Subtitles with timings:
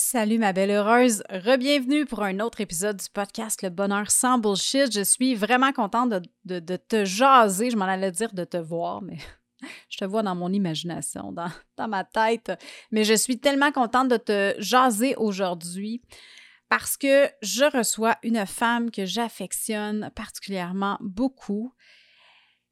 [0.00, 4.92] Salut ma belle heureuse, re-bienvenue pour un autre épisode du podcast Le Bonheur sans bullshit.
[4.92, 9.18] Je suis vraiment contente de, te jaser, je m'en allais dire de te voir, mais
[9.90, 12.52] je te vois dans mon imagination, dans, dans ma tête.
[12.92, 16.00] Mais je suis tellement contente de te jaser aujourd'hui
[16.68, 21.74] parce que je reçois une femme que j'affectionne particulièrement beaucoup.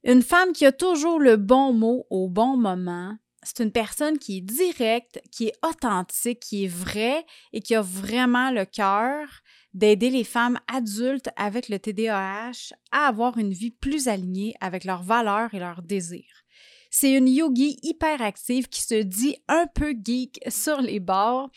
[0.04, 3.16] Une femme qui a toujours le bon mot au bon moment,
[3.46, 7.80] c'est une personne qui est directe, qui est authentique, qui est vraie et qui a
[7.80, 9.28] vraiment le cœur
[9.72, 15.02] d'aider les femmes adultes avec le TDAH à avoir une vie plus alignée avec leurs
[15.02, 16.42] valeurs et leurs désirs.
[16.90, 21.50] C'est une yogi hyper active qui se dit un peu geek sur les bords.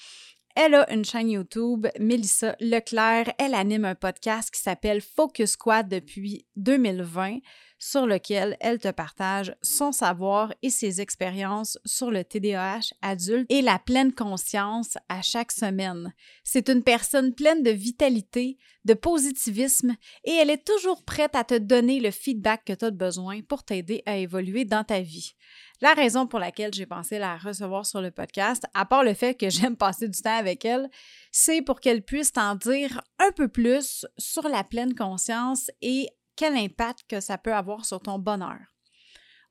[0.61, 3.31] Elle a une chaîne YouTube, Mélissa Leclerc.
[3.37, 7.37] Elle anime un podcast qui s'appelle Focus Squad depuis 2020
[7.77, 13.61] sur lequel elle te partage son savoir et ses expériences sur le TDAH adulte et
[13.61, 16.13] la pleine conscience à chaque semaine.
[16.43, 21.57] C'est une personne pleine de vitalité, de positivisme et elle est toujours prête à te
[21.57, 25.35] donner le feedback que tu as besoin pour t'aider à évoluer dans ta vie.
[25.81, 29.35] La raison pour laquelle j'ai pensé la recevoir sur le podcast, à part le fait
[29.35, 30.89] que j'aime passer du temps avec elle,
[31.31, 36.55] c'est pour qu'elle puisse t'en dire un peu plus sur la pleine conscience et quel
[36.55, 38.59] impact que ça peut avoir sur ton bonheur.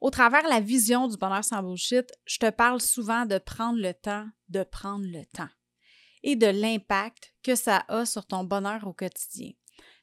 [0.00, 3.94] Au travers la vision du bonheur sans bullshit, je te parle souvent de prendre le
[3.94, 5.48] temps de prendre le temps
[6.22, 9.52] et de l'impact que ça a sur ton bonheur au quotidien.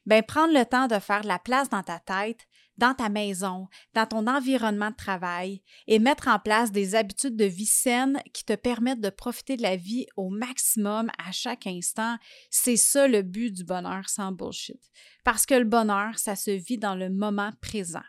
[0.06, 2.46] Bien, prendre le temps de faire la place dans ta tête,
[2.78, 7.44] dans ta maison, dans ton environnement de travail et mettre en place des habitudes de
[7.44, 12.16] vie saines qui te permettent de profiter de la vie au maximum à chaque instant,
[12.50, 14.80] c'est ça le but du bonheur sans bullshit.
[15.24, 18.02] Parce que le bonheur, ça se vit dans le moment présent.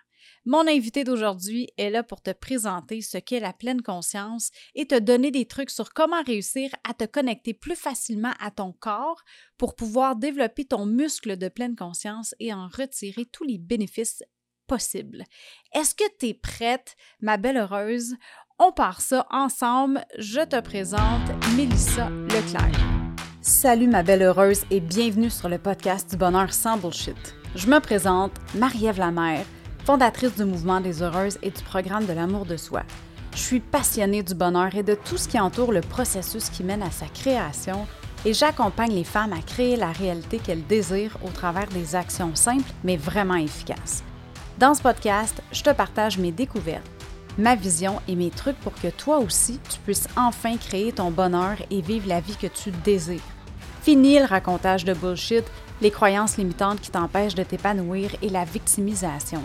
[0.46, 4.98] Mon invité d'aujourd'hui est là pour te présenter ce qu'est la pleine conscience et te
[4.98, 9.22] donner des trucs sur comment réussir à te connecter plus facilement à ton corps
[9.58, 14.24] pour pouvoir développer ton muscle de pleine conscience et en retirer tous les bénéfices
[14.68, 15.24] possibles.
[15.74, 18.16] Est-ce que tu es prête, ma belle heureuse?
[18.60, 20.04] On part ça ensemble.
[20.18, 22.78] Je te présente Mélissa Leclerc.
[23.42, 27.36] Salut ma belle heureuse et bienvenue sur le podcast du bonheur sans bullshit.
[27.56, 29.46] Je me présente Marie-Ève Lamère
[29.88, 32.84] fondatrice du mouvement des heureuses et du programme de l'amour de soi.
[33.32, 36.84] Je suis passionnée du bonheur et de tout ce qui entoure le processus qui mène
[36.84, 37.88] à sa création
[38.26, 42.70] et j'accompagne les femmes à créer la réalité qu'elles désirent au travers des actions simples
[42.84, 44.04] mais vraiment efficaces.
[44.60, 46.90] Dans ce podcast, je te partage mes découvertes,
[47.38, 51.58] ma vision et mes trucs pour que toi aussi, tu puisses enfin créer ton bonheur
[51.70, 53.22] et vivre la vie que tu désires.
[53.84, 55.44] Fini le racontage de bullshit,
[55.80, 59.44] les croyances limitantes qui t'empêchent de t'épanouir et la victimisation.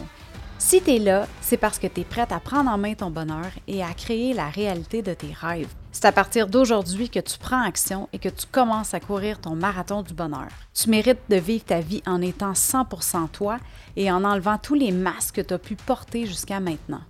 [0.65, 3.11] Si tu es là, c'est parce que tu es prête à prendre en main ton
[3.11, 5.69] bonheur et à créer la réalité de tes rêves.
[5.91, 9.57] C'est à partir d'aujourd'hui que tu prends action et que tu commences à courir ton
[9.57, 10.49] marathon du bonheur.
[10.73, 13.59] Tu mérites de vivre ta vie en étant 100% toi
[13.97, 17.03] et en enlevant tous les masques que tu as pu porter jusqu'à maintenant.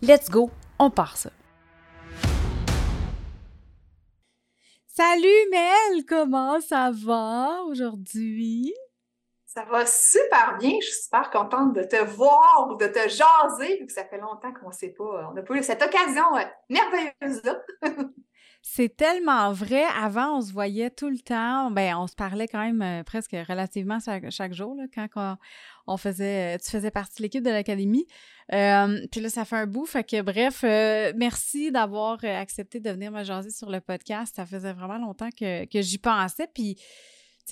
[0.00, 0.48] Let's go,
[0.78, 1.30] on part ça.
[4.86, 8.72] Salut Mel, comment ça va aujourd'hui?
[9.52, 10.74] Ça va super bien.
[10.80, 14.52] Je suis super contente de te voir, de te jaser, vu que ça fait longtemps
[14.52, 15.28] qu'on ne sait pas.
[15.28, 17.60] On n'a pas eu cette occasion euh, merveilleuse-là.
[18.62, 19.82] C'est tellement vrai.
[20.00, 21.72] Avant, on se voyait tout le temps.
[21.72, 25.36] Ben, on se parlait quand même euh, presque relativement chaque, jour quand
[25.88, 26.56] on, faisait.
[26.60, 28.06] Tu faisais partie de l'équipe de l'académie.
[28.52, 29.86] Euh, puis là, ça fait un bout.
[29.86, 30.62] Fait que bref,
[31.16, 34.36] merci d'avoir accepté de venir me jaser sur le podcast.
[34.36, 36.46] Ça faisait vraiment longtemps que, que j'y pensais.
[36.54, 36.76] Puis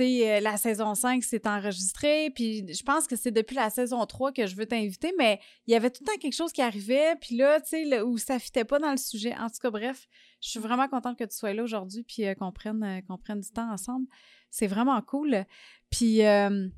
[0.00, 4.32] euh, la saison 5 s'est enregistrée, puis je pense que c'est depuis la saison 3
[4.32, 7.16] que je veux t'inviter, mais il y avait tout le temps quelque chose qui arrivait,
[7.20, 9.34] puis là, tu sais, où ça fitait pas dans le sujet.
[9.36, 10.06] En tout cas, bref,
[10.40, 13.40] je suis vraiment contente que tu sois là aujourd'hui, puis euh, qu'on prenne, euh, prenne
[13.40, 14.06] du temps ensemble.
[14.50, 15.44] C'est vraiment cool.
[15.90, 16.70] Puis, je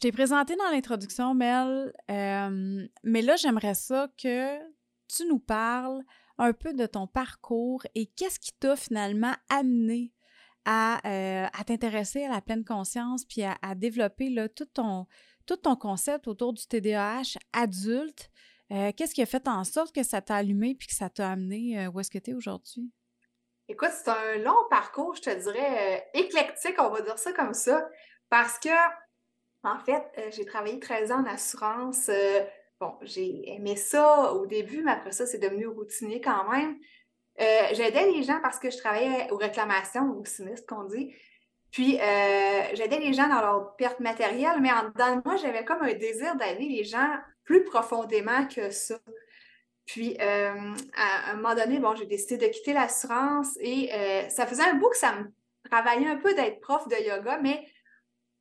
[0.00, 4.58] t'ai présenté dans l'introduction, Mel, mais là, j'aimerais ça que
[5.08, 6.02] tu nous parles
[6.38, 10.12] un peu de ton parcours et qu'est-ce qui t'a finalement amené
[10.68, 15.06] euh, à, t'intéresser à la pleine conscience puis à, développer là, tout, ton,
[15.44, 18.30] tout ton concept autour du TDAH adulte.
[18.70, 21.30] Euh, qu'est-ce qui a fait en sorte que ça t'a allumé puis que ça t'a
[21.30, 22.92] amené euh, où est-ce que tu es aujourd'hui?
[23.68, 27.88] Écoute, c'est un long parcours, je te dirais, éclectique, on va dire ça comme ça,
[28.28, 28.68] parce que,
[29.62, 32.10] en fait, j'ai travaillé 13 ans en assurance.
[32.80, 36.76] bon, j'ai aimé ça au début, mais après ça, c'est devenu routinier quand même.
[37.42, 41.12] Euh, j'aidais les gens parce que je travaillais aux réclamations, aux sinistres qu'on dit.
[41.70, 45.82] Puis, euh, j'aidais les gens dans leur perte matérielle, mais en dedans moi, j'avais comme
[45.82, 48.98] un désir d'aider les gens plus profondément que ça.
[49.86, 53.90] Puis, euh, à un moment donné, bon, j'ai décidé de quitter l'assurance et
[54.28, 55.32] ça faisait un bout que ça me
[55.70, 57.66] travailler un peu d'être prof de yoga, mais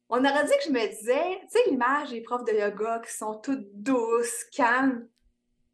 [0.10, 3.14] on aurait dit que je me disais, tu sais, l'image des profs de yoga qui
[3.14, 5.08] sont toutes douces, calmes.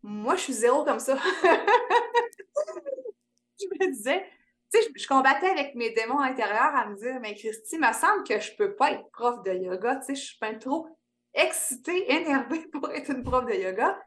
[0.03, 1.17] Moi, je suis zéro comme ça.
[3.81, 4.25] je me disais,
[4.71, 7.93] tu sais, je, combattais avec mes démons intérieurs à me dire, mais Christy, il me
[7.93, 10.87] semble que je peux pas être prof de yoga, tu sais, je suis pas trop
[11.33, 13.97] excitée, énervée pour être une prof de yoga.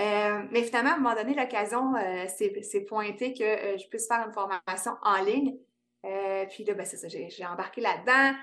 [0.00, 4.06] Euh, mais finalement, à un moment donné, l'occasion euh, s'est pointée que euh, je puisse
[4.06, 5.58] faire une formation en ligne.
[6.50, 8.38] puis là, ben, c'est ça, j'ai embarqué là-dedans.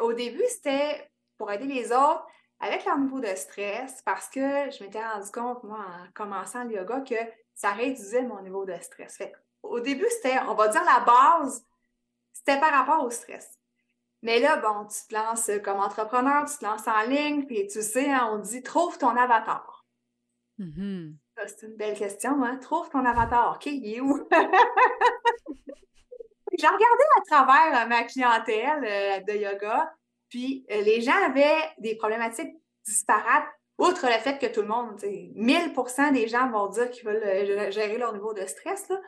[0.00, 2.24] au début, c'était pour aider les autres
[2.60, 4.40] avec leur niveau de stress parce que
[4.70, 7.16] je m'étais rendu compte, moi, en commençant le yoga, que
[7.54, 9.16] ça réduisait mon niveau de stress.
[9.16, 9.32] Fait
[9.64, 11.64] au début, c'était, on va dire, la base,
[12.32, 13.58] c'était par rapport au stress.
[14.22, 17.82] Mais là, bon, tu te lances comme entrepreneur, tu te lances en ligne, puis tu
[17.82, 19.84] sais, hein, on dit trouve ton avatar.
[20.58, 21.14] Mm-hmm.
[21.46, 22.56] C'est une belle question, hein?
[22.56, 23.56] Trouve ton avatar.
[23.56, 24.26] OK, il est où?
[26.56, 29.92] J'ai regardé à travers euh, ma clientèle euh, de yoga,
[30.28, 32.54] puis euh, les gens avaient des problématiques
[32.86, 37.72] disparates, outre le fait que tout le monde, 1000% des gens vont dire qu'ils veulent
[37.72, 38.88] gérer leur niveau de stress.
[38.88, 39.00] Là.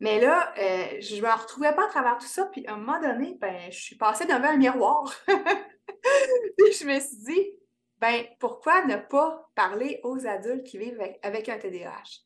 [0.00, 0.52] Mais là,
[1.00, 2.46] je ne me retrouvais pas à travers tout ça.
[2.46, 5.12] Puis à un moment donné, ben, je suis passée devant un miroir.
[5.26, 7.50] puis je me suis dit,
[7.98, 12.22] ben pourquoi ne pas parler aux adultes qui vivent avec, un TDAH?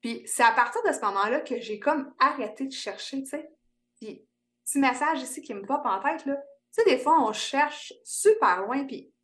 [0.00, 3.48] Puis c'est à partir de ce moment-là que j'ai comme arrêté de chercher, tu sais.
[4.00, 4.26] Puis,
[4.64, 6.36] petit message ici qui me pop en tête, là.
[6.36, 9.14] Tu sais, des fois, on cherche super loin, puis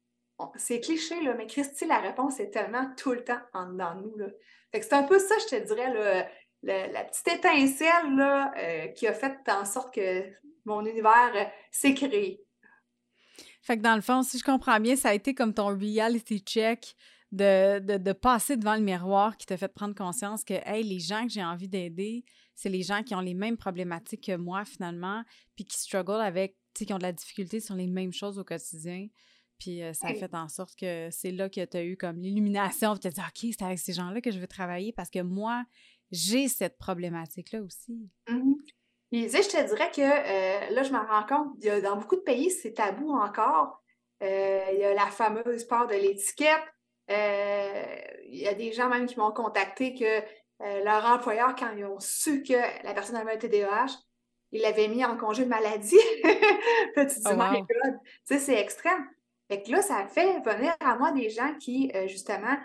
[0.56, 4.02] c'est cliché, là, mais Christy, la réponse est tellement tout le temps en dedans de
[4.02, 4.26] nous, là.
[4.72, 6.30] Fait que c'est un peu ça, je te dirais,
[6.62, 10.24] la petite étincelle, là, euh, qui a fait en sorte que
[10.64, 12.44] mon univers euh, s'est créé.
[13.62, 16.40] Fait que dans le fond, si je comprends bien, ça a été comme ton reality
[16.40, 16.94] check
[17.32, 21.24] de, de, passer devant le miroir qui t'a fait prendre conscience que, hey, les gens
[21.24, 22.24] que j'ai envie d'aider,
[22.54, 25.22] c'est les gens qui ont les mêmes problématiques que moi, finalement,
[25.54, 28.38] puis qui struggle avec, tu sais, qui ont de la difficulté sur les mêmes choses
[28.38, 29.06] au quotidien.
[29.58, 32.18] Puis euh, ça a fait en sorte que c'est là que tu as eu comme
[32.18, 35.20] l'illumination, tu t'as dit, OK, c'est avec ces gens-là que je veux travailler parce que
[35.20, 35.64] moi,
[36.10, 38.10] j'ai cette problématique-là aussi.
[38.28, 38.54] Mm-hmm.
[39.10, 41.96] Puis, je te dirais que euh, là, je me rends compte, il y a, dans
[41.96, 43.82] beaucoup de pays, c'est tabou encore.
[44.22, 46.62] Euh, il y a la fameuse part de l'étiquette.
[47.10, 47.84] Euh,
[48.28, 50.22] il y a des gens même qui m'ont contacté que
[50.84, 52.52] leur employeur, quand ils ont su que
[52.84, 53.96] la personne avait un TDAH,
[54.52, 55.96] il l'avait mis en congé de maladie.
[56.22, 57.68] tu dis, oh, God, tu
[58.26, 59.08] sais, c'est extrême.
[59.48, 62.56] Fait que là, ça fait venir à moi des gens qui, justement,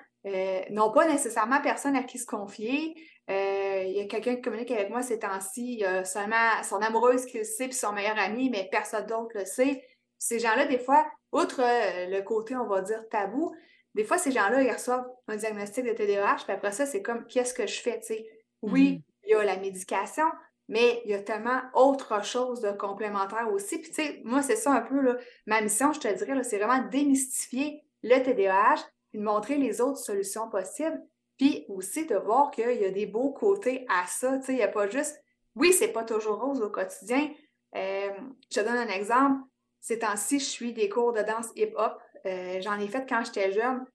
[0.72, 2.96] n'ont pas nécessairement personne à qui se confier,
[3.30, 6.62] euh, il y a quelqu'un qui communique avec moi ces temps-ci, il y a seulement
[6.64, 9.84] son amoureuse qui le sait, puis son meilleur ami, mais personne d'autre le sait.
[10.20, 13.56] Ces gens-là, des fois, outre euh, le côté, on va dire, tabou,
[13.96, 17.26] des fois, ces gens-là, ils reçoivent un diagnostic de TDAH, puis après ça, c'est comme,
[17.28, 18.30] qu'est-ce que je fais, tu sais?
[18.62, 19.02] Oui, mm-hmm.
[19.24, 20.26] il y a la médication,
[20.68, 23.80] mais il y a tellement autre chose de complémentaire aussi.
[23.80, 25.16] Puis, tu sais, moi, c'est ça un peu, là,
[25.48, 30.00] ma mission, je te dirais, c'est vraiment démystifier le TDAH, puis de montrer les autres
[30.00, 31.02] solutions possibles.
[31.38, 34.38] Puis aussi de voir qu'il y a des beaux côtés à ça.
[34.40, 35.22] Tu sais, il n'y a pas juste.
[35.56, 37.30] Oui, c'est pas toujours rose au quotidien.
[37.76, 38.10] Euh,
[38.52, 39.42] je te donne un exemple.
[39.80, 41.98] Ces temps-ci, je suis des cours de danse hip-hop.
[42.26, 43.86] Euh, j'en ai fait quand j'étais jeune.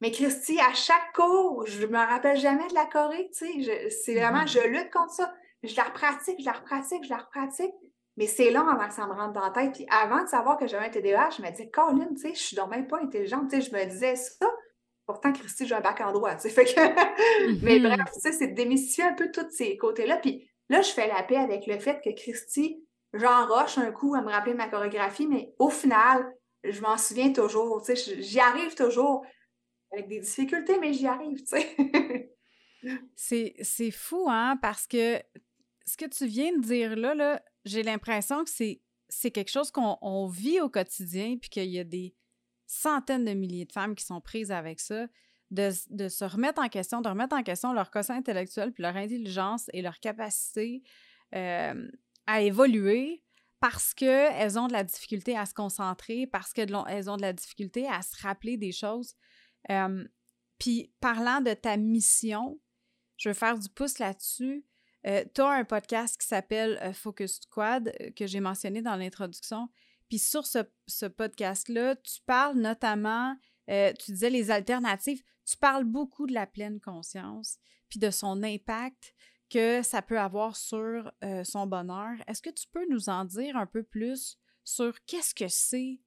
[0.00, 3.90] Mais Christy, à chaque cours, je me rappelle jamais de la Corée, tu sais.
[3.90, 4.62] C'est vraiment, mm-hmm.
[4.62, 5.34] je lutte contre ça.
[5.64, 7.74] Je la repratique, je la repratique, je la repratique.
[8.16, 9.72] Mais c'est long avant que ça me rentre dans la tête.
[9.72, 12.40] Puis avant de savoir que j'avais un TDAH, je me disais, Colin, tu sais, je
[12.40, 13.50] suis donc même pas intelligente.
[13.50, 14.46] Tu sais, je me disais ça.
[15.06, 17.64] Pourtant, Christy, j'ai un bac en droit, Fait que...
[17.64, 17.96] Mais mm-hmm.
[17.96, 20.18] bref, c'est de démystifier un peu tous ces côtés-là.
[20.18, 24.22] Puis là, je fais la paix avec le fait que Christy, j'enroche un coup à
[24.22, 26.32] me rappeler ma chorégraphie, mais au final,
[26.64, 27.82] je m'en souviens toujours,
[28.18, 29.24] j'y arrive toujours
[29.92, 31.42] avec des difficultés, mais j'y arrive,
[33.16, 35.20] c'est fou, hein, parce que
[35.86, 40.26] ce que tu viens de dire là, là j'ai l'impression que c'est quelque chose qu'on
[40.28, 42.14] vit au quotidien, puis qu'il y a des
[42.66, 45.06] centaines de milliers de femmes qui sont prises avec ça,
[45.50, 49.68] de, se remettre en question, de remettre en question leur quotient intellectuel, puis leur intelligence
[49.72, 50.82] et leur capacité
[51.32, 53.24] à évoluer
[53.60, 57.86] parce qu'elles ont de la difficulté à se concentrer, parce qu'elles ont de la difficulté
[57.86, 59.14] à se rappeler des choses.
[60.58, 62.58] Puis parlant de ta mission,
[63.16, 64.64] je veux faire du pouce là-dessus.
[65.06, 69.68] Euh, tu as un podcast qui s'appelle Focus Squad que j'ai mentionné dans l'introduction,
[70.10, 73.36] puis sur ce, podcast-là, tu parles notamment,
[73.70, 78.42] euh, tu disais les alternatives, tu parles beaucoup de la pleine conscience, puis de son
[78.42, 79.14] impact
[79.48, 82.16] que ça peut avoir sur euh, son bonheur.
[82.26, 86.00] Est-ce que tu peux nous en dire un peu plus sur qu'est-ce que c'est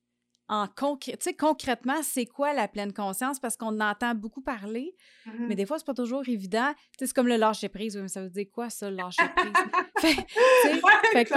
[0.49, 3.39] en concrètement, c'est quoi la pleine conscience?
[3.39, 4.95] Parce qu'on entend beaucoup parler,
[5.25, 5.47] mm-hmm.
[5.47, 6.73] mais des fois, c'est pas toujours évident.
[6.99, 8.05] C'est comme le lâcher prise.
[8.07, 9.53] ça veut dire quoi, ça, le lâcher prise?
[11.13, 11.31] fait, fait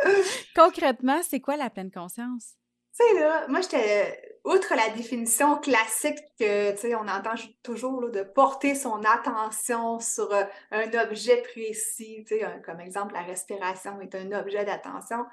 [0.54, 2.54] Concrètement, c'est quoi la pleine conscience?
[2.98, 8.10] Tu sais, là, moi, j'étais, outre la définition classique que, tu sais, on entend toujours,
[8.10, 14.00] de porter son attention sur euh, un objet précis, tu sais, comme exemple, la respiration
[14.00, 15.26] est un objet d'attention.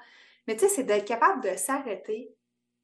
[0.46, 2.35] Mais tu sais, c'est d'être capable de s'arrêter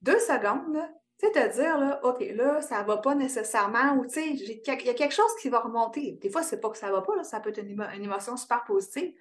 [0.02, 0.78] deux secondes,
[1.18, 4.62] tu sais, te dire, là, OK, là, ça va pas nécessairement, ou tu sais, il
[4.66, 6.18] y a quelque chose qui va remonter.
[6.20, 9.14] Des fois, c'est pas que ça va pas, ça peut être une, émotion super positive,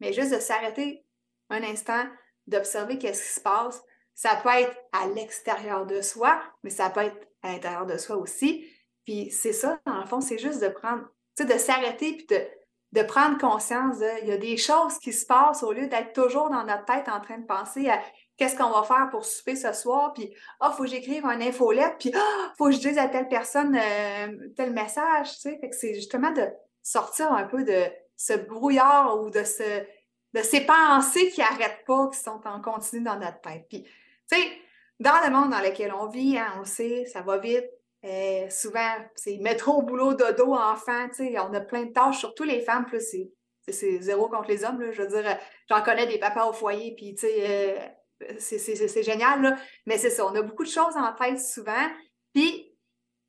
[0.00, 1.04] mais juste de s'arrêter
[1.50, 2.04] un instant,
[2.46, 3.82] d'observer qu'est-ce qui se passe,
[4.14, 8.16] ça peut être à l'extérieur de soi, mais ça peut être à l'intérieur de soi
[8.16, 8.66] aussi.
[9.04, 11.08] Puis c'est ça, dans le fond, c'est juste de prendre,
[11.38, 12.46] de s'arrêter puis de,
[12.92, 16.12] de prendre conscience de, il y a des choses qui se passent au lieu d'être
[16.12, 18.00] toujours dans notre tête en train de penser à
[18.38, 21.40] qu'est-ce qu'on va faire pour souper ce soir, puis ah, oh, faut que j'écrive un
[21.40, 25.40] infolette, puis ah, oh, faut que je dise à telle personne euh, tel message, tu
[25.40, 25.58] sais.
[25.60, 26.46] Fait que c'est justement de
[26.82, 27.84] sortir un peu de
[28.16, 29.84] ce brouillard ou de ce
[30.34, 33.64] de ces pensées qui n'arrêtent pas, qui sont en continu dans notre tête.
[33.68, 34.48] Puis tu sais,
[35.00, 37.64] dans le monde dans lequel on vit, hein, on sait, ça va vite.
[38.04, 42.44] Euh, souvent, c'est métro, boulot, dodo, enfant, tu sais, on a plein de tâches, surtout
[42.44, 43.02] les femmes, plus
[43.70, 46.94] c'est zéro contre les hommes, là, je veux dire, j'en connais des papas au foyer,
[46.96, 47.78] puis tu sais, euh,
[48.38, 49.56] c'est génial, là,
[49.86, 51.88] mais c'est ça, on a beaucoup de choses en tête souvent,
[52.34, 52.74] puis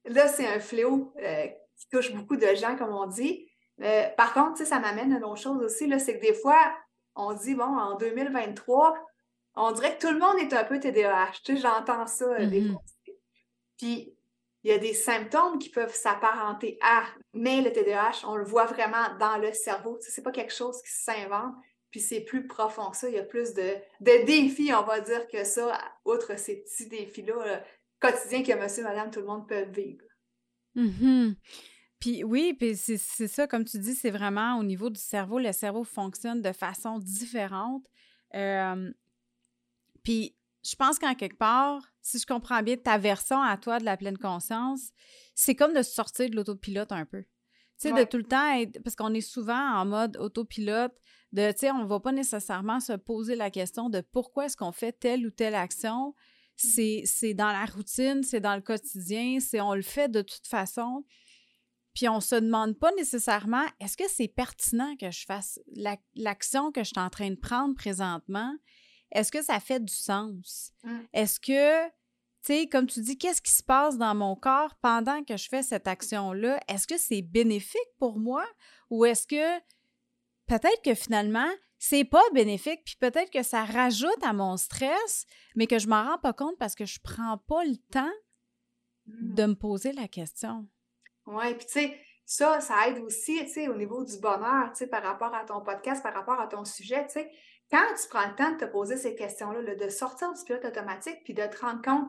[0.05, 3.47] là, c'est un fléau euh, qui touche beaucoup de gens, comme on dit.
[4.17, 6.59] par contre, ça m'amène à une autre chose aussi, c'est que des fois,
[7.15, 8.95] on dit, bon, en 2023,
[9.55, 11.31] on dirait que tout le monde est un peu TDAH.
[11.43, 12.71] Tu sais, j'entends ça euh, des mm-hmm.
[12.71, 12.81] fois.
[13.77, 14.15] Puis,
[14.63, 17.03] il y a des symptômes qui peuvent s'apparenter à,
[17.33, 19.97] mais le TDAH, on le voit vraiment dans le cerveau.
[20.01, 21.53] Sais, c'est pas quelque chose qui s'invente.
[21.91, 23.09] Puis c'est plus profond que ça.
[23.09, 27.63] Il y a plus de, défis, on va dire, que ça, outre ces petits défis-là
[27.99, 30.05] quotidiens que monsieur, madame, tout le monde peut vivre.
[30.75, 31.35] Mm-hmm.
[31.99, 35.51] Puis oui, puis c'est ça, comme tu dis, c'est vraiment au niveau du cerveau, le
[35.51, 37.83] cerveau fonctionne de façon différente.
[38.35, 38.89] Euh,
[40.03, 43.85] puis je pense qu'en quelque part, si je comprends bien ta version à toi de
[43.85, 44.91] la pleine conscience,
[45.35, 47.23] c'est comme de sortir de l'autopilote un peu.
[47.23, 48.81] Tu sais, de tout le temps être.
[48.83, 50.93] Parce qu'on est souvent en mode autopilote,
[51.31, 54.57] de, tu sais, on ne va pas nécessairement se poser la question de pourquoi est-ce
[54.57, 56.15] qu'on fait telle ou telle action.
[56.63, 57.01] Mmh.
[57.05, 61.05] C'est dans la routine, c'est dans le quotidien, c'est on le fait de toute façon.
[61.93, 65.59] Puis on se demande pas nécessairement est-ce que c'est pertinent que je fasse
[66.15, 68.53] l'action que je suis en train de prendre présentement?
[69.11, 70.71] est-ce que ça fait du sens?
[70.83, 70.99] Mmh.
[71.13, 71.93] Est-ce que, tu
[72.41, 75.63] sais, comme tu dis, qu'est-ce qui se passe dans mon corps pendant que je fais
[75.63, 76.59] cette action-là?
[76.67, 78.45] Est-ce que c'est bénéfique pour moi?
[78.89, 79.59] Ou est-ce que
[80.49, 85.25] peut-être que finalement, c'est pas bénéfique, puis peut-être que ça rajoute à mon stress,
[85.55, 88.11] mais que je m'en rends pas compte parce que je prends pas le temps
[89.05, 89.35] mmh.
[89.35, 90.67] de me poser la question.
[91.25, 94.79] Oui, puis tu sais, ça, ça aide aussi, tu sais, au niveau du bonheur, tu
[94.79, 97.31] sais, par rapport à ton podcast, par rapport à ton sujet, tu sais
[97.71, 101.23] quand tu prends le temps de te poser ces questions-là, de sortir du pilote automatique
[101.23, 102.07] puis de te rendre compte,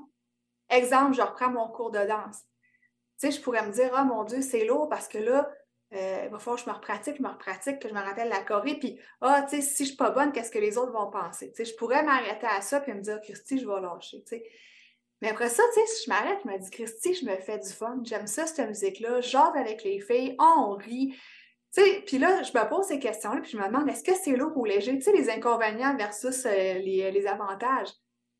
[0.70, 2.42] exemple, je reprends mon cours de danse.
[3.20, 5.50] Tu sais, je pourrais me dire, oh mon Dieu, c'est lourd parce que là,
[5.92, 8.28] euh, il va falloir que je me repratique, je me repratique, que je me rappelle
[8.28, 10.78] la choré, puis, ah, tu sais, si je ne suis pas bonne, qu'est-ce que les
[10.78, 11.50] autres vont penser?
[11.50, 14.36] Tu sais, je pourrais m'arrêter à ça puis me dire, Christy, je vais lâcher, tu
[14.36, 14.44] sais.
[15.22, 17.58] Mais après ça, tu sais, si je m'arrête, je me dis, Christy, je me fais
[17.58, 21.14] du fun, j'aime ça, cette musique-là, j'ose avec les filles, on rit,
[21.74, 24.14] tu sais, puis là, je me pose ces questions-là, puis je me demande, est-ce que
[24.14, 24.96] c'est lourd ou léger?
[24.96, 27.90] Tu sais, les inconvénients versus euh, les, avantages.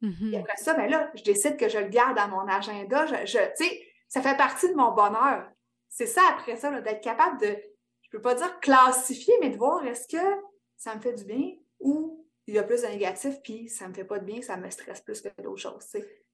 [0.02, 0.40] Et mm-hmm.
[0.40, 3.06] après ça, ben là, je décide que je le garde dans mon agenda.
[3.06, 5.48] Je, tu sais, ça fait partie de mon bonheur.
[5.90, 7.58] C'est ça, après ça, d'être capable de,
[8.00, 10.40] je peux pas dire classifier, mais de voir est-ce que
[10.76, 13.94] ça me fait du bien ou il y a plus de négatif, puis ça me
[13.94, 15.84] fait pas de bien, ça me stresse plus que d'autres choses.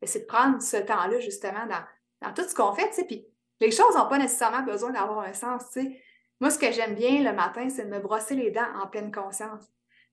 [0.02, 1.82] C'est de prendre ce temps-là, justement, dans,
[2.22, 3.26] dans tout ce qu'on fait, puis
[3.60, 5.76] les choses n'ont pas nécessairement besoin d'avoir un sens.
[6.40, 9.12] Moi, ce que j'aime bien le matin, c'est de me brosser les dents en pleine
[9.12, 9.64] conscience.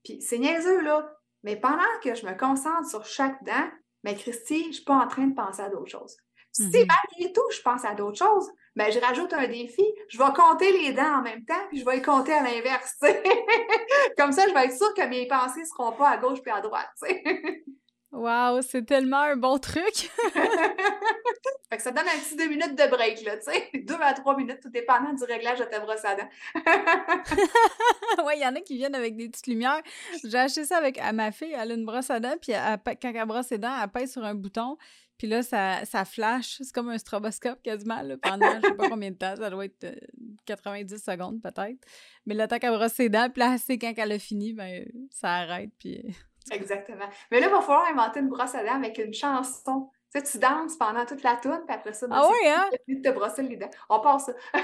[0.04, 1.10] Puis c'est niaiseux, là,
[1.44, 3.70] mais pendant que je me concentre sur chaque dent,
[4.04, 6.18] mais Christy, je ne suis pas en train de penser à d'autres choses.
[6.52, 6.88] Si mm-hmm.
[6.88, 9.84] malgré tout, je pense à d'autres choses, ben, je rajoute un défi.
[10.10, 12.96] Je vais compter les dents en même temps, puis je vais les compter à l'inverse.
[14.18, 16.52] Comme ça, je vais être sûre que mes pensées ne seront pas à gauche puis
[16.52, 16.90] à droite.
[18.14, 19.84] Wow, c'est tellement un bon truc!
[20.34, 23.72] fait que ça donne un petit deux minutes de break, là, tu sais.
[23.84, 26.30] Deux à trois minutes, tout dépendant du réglage de ta brosse à dents.
[28.24, 29.82] ouais, il y en a qui viennent avec des petites lumières.
[30.24, 33.12] J'ai acheté ça avec à ma fille, elle a une brosse à dents, puis quand
[33.16, 34.78] elle brosse les dents, elle pèse sur un bouton,
[35.18, 36.58] puis là, ça, ça flash.
[36.62, 39.66] C'est comme un stroboscope quasiment, là, pendant je sais pas combien de temps, ça doit
[39.66, 39.88] être
[40.46, 41.80] 90 euh, secondes peut-être.
[42.26, 44.86] Mais le temps qu'elle brosse ses dents, puis là, c'est quand elle a fini, ben,
[45.12, 46.04] ça arrête, puis
[46.52, 47.08] Exactement.
[47.32, 49.90] Mais là, il va falloir inventer une brosse à dents avec une chanson.
[50.14, 52.70] Tu sais, tu danses pendant toute la tourne, puis après ça, ben, ah oui, hein?
[52.88, 53.70] de te brosser les dents.
[53.90, 54.34] On passe ça.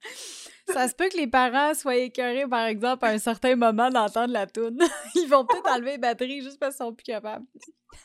[0.72, 4.32] Ça se peut que les parents soient écœurés, par exemple, à un certain moment d'entendre
[4.32, 4.78] la toune.
[5.14, 7.46] Ils vont peut-être enlever les batteries juste parce qu'ils sont plus capables.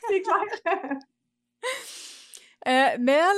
[0.08, 0.98] C'est clair.
[2.66, 3.36] Euh, Mel,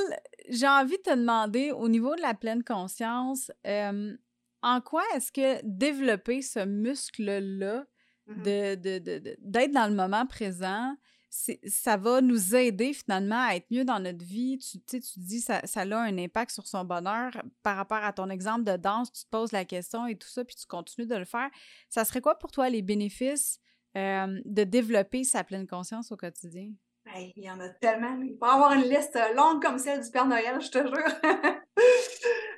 [0.50, 4.16] j'ai envie de te demander, au niveau de la pleine conscience, euh,
[4.62, 7.84] en quoi est-ce que développer ce muscle-là,
[8.28, 8.42] Mhm.
[8.44, 10.94] de, de- de- de- d'être dans le moment présent,
[11.66, 14.58] ça va nous aider finalement à être mieux dans notre vie.
[14.58, 17.30] Tu, tu dis ça, ça a un impact sur son bonheur.
[17.62, 20.44] Par rapport à ton exemple de danse, tu te poses la question et tout ça,
[20.44, 21.50] puis tu continues de le faire.
[21.88, 23.60] Ça serait quoi pour toi les bénéfices
[23.96, 26.70] euh, de développer sa pleine conscience au quotidien?
[27.14, 28.18] Il y en a tellement.
[28.20, 31.56] Il y avoir une liste longue comme celle du Père Noël, je te jure.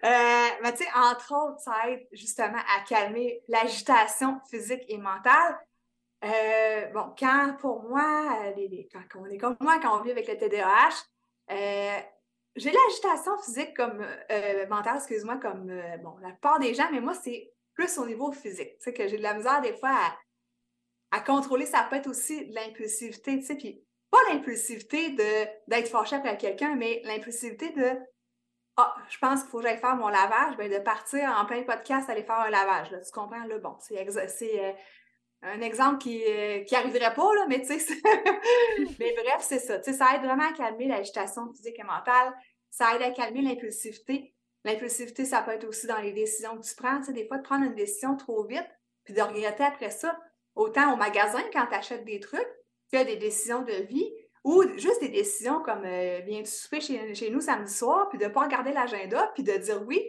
[0.04, 5.58] Euh, mais tu sais, entre autres, ça aide justement à calmer l'agitation physique et mentale.
[6.24, 10.10] Euh, bon, quand pour moi, euh, les- quand on est comme moi, quand on vit
[10.10, 11.04] avec le TDAH,
[11.50, 11.98] euh,
[12.56, 15.66] j'ai l'agitation physique comme euh, mentale, excuse-moi, comme
[16.02, 18.76] bon, la plupart des gens, mais moi, c'est plus au niveau physique.
[18.78, 19.96] Tu sais, que j'ai de la misère des fois
[21.12, 21.66] à, contrôler.
[21.66, 25.10] Ça peut être aussi de l'impulsivité, tu sais, puis pas l'impulsivité
[25.68, 27.92] d'être fâché après quelqu'un, mais l'impulsivité de
[28.76, 31.62] Ah, je pense qu'il faut que j'aille faire mon lavage, ben de partir en plein
[31.62, 32.90] podcast, aller faire un lavage.
[32.90, 33.44] Là, tu comprends?
[33.44, 33.96] Là, bon, c'est
[35.42, 37.94] un exemple qui euh, qui arriverait pas, là, mais tu sais,
[38.98, 39.82] mais bref, c'est ça.
[39.82, 42.34] Ça aide vraiment à calmer l'agitation physique et mentale.
[42.70, 44.34] Ça aide à calmer l'impulsivité.
[44.64, 46.98] L'impulsivité, ça peut être aussi dans les décisions que tu prends.
[47.00, 48.68] Des fois, de prendre une décision trop vite,
[49.04, 50.18] puis de regretter après ça.
[50.56, 52.48] Autant au magasin, quand tu achètes des trucs,
[52.92, 54.10] que des décisions de vie,
[54.44, 58.24] ou juste des décisions comme euh, viens-tu souper chez, chez nous samedi soir, puis de
[58.24, 60.02] ne pas regarder l'agenda, puis de dire oui.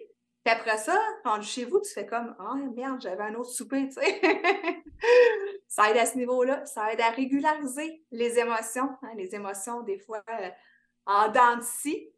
[0.44, 3.88] Puis après ça, rendu chez vous, tu fais comme Ah merde, j'avais un autre souper,
[3.88, 4.22] tu sais.
[5.68, 6.66] ça aide à ce niveau-là.
[6.66, 8.90] Ça aide à régulariser les émotions.
[9.02, 10.50] hein, les émotions, des fois, euh,
[11.06, 12.10] en dents de scie.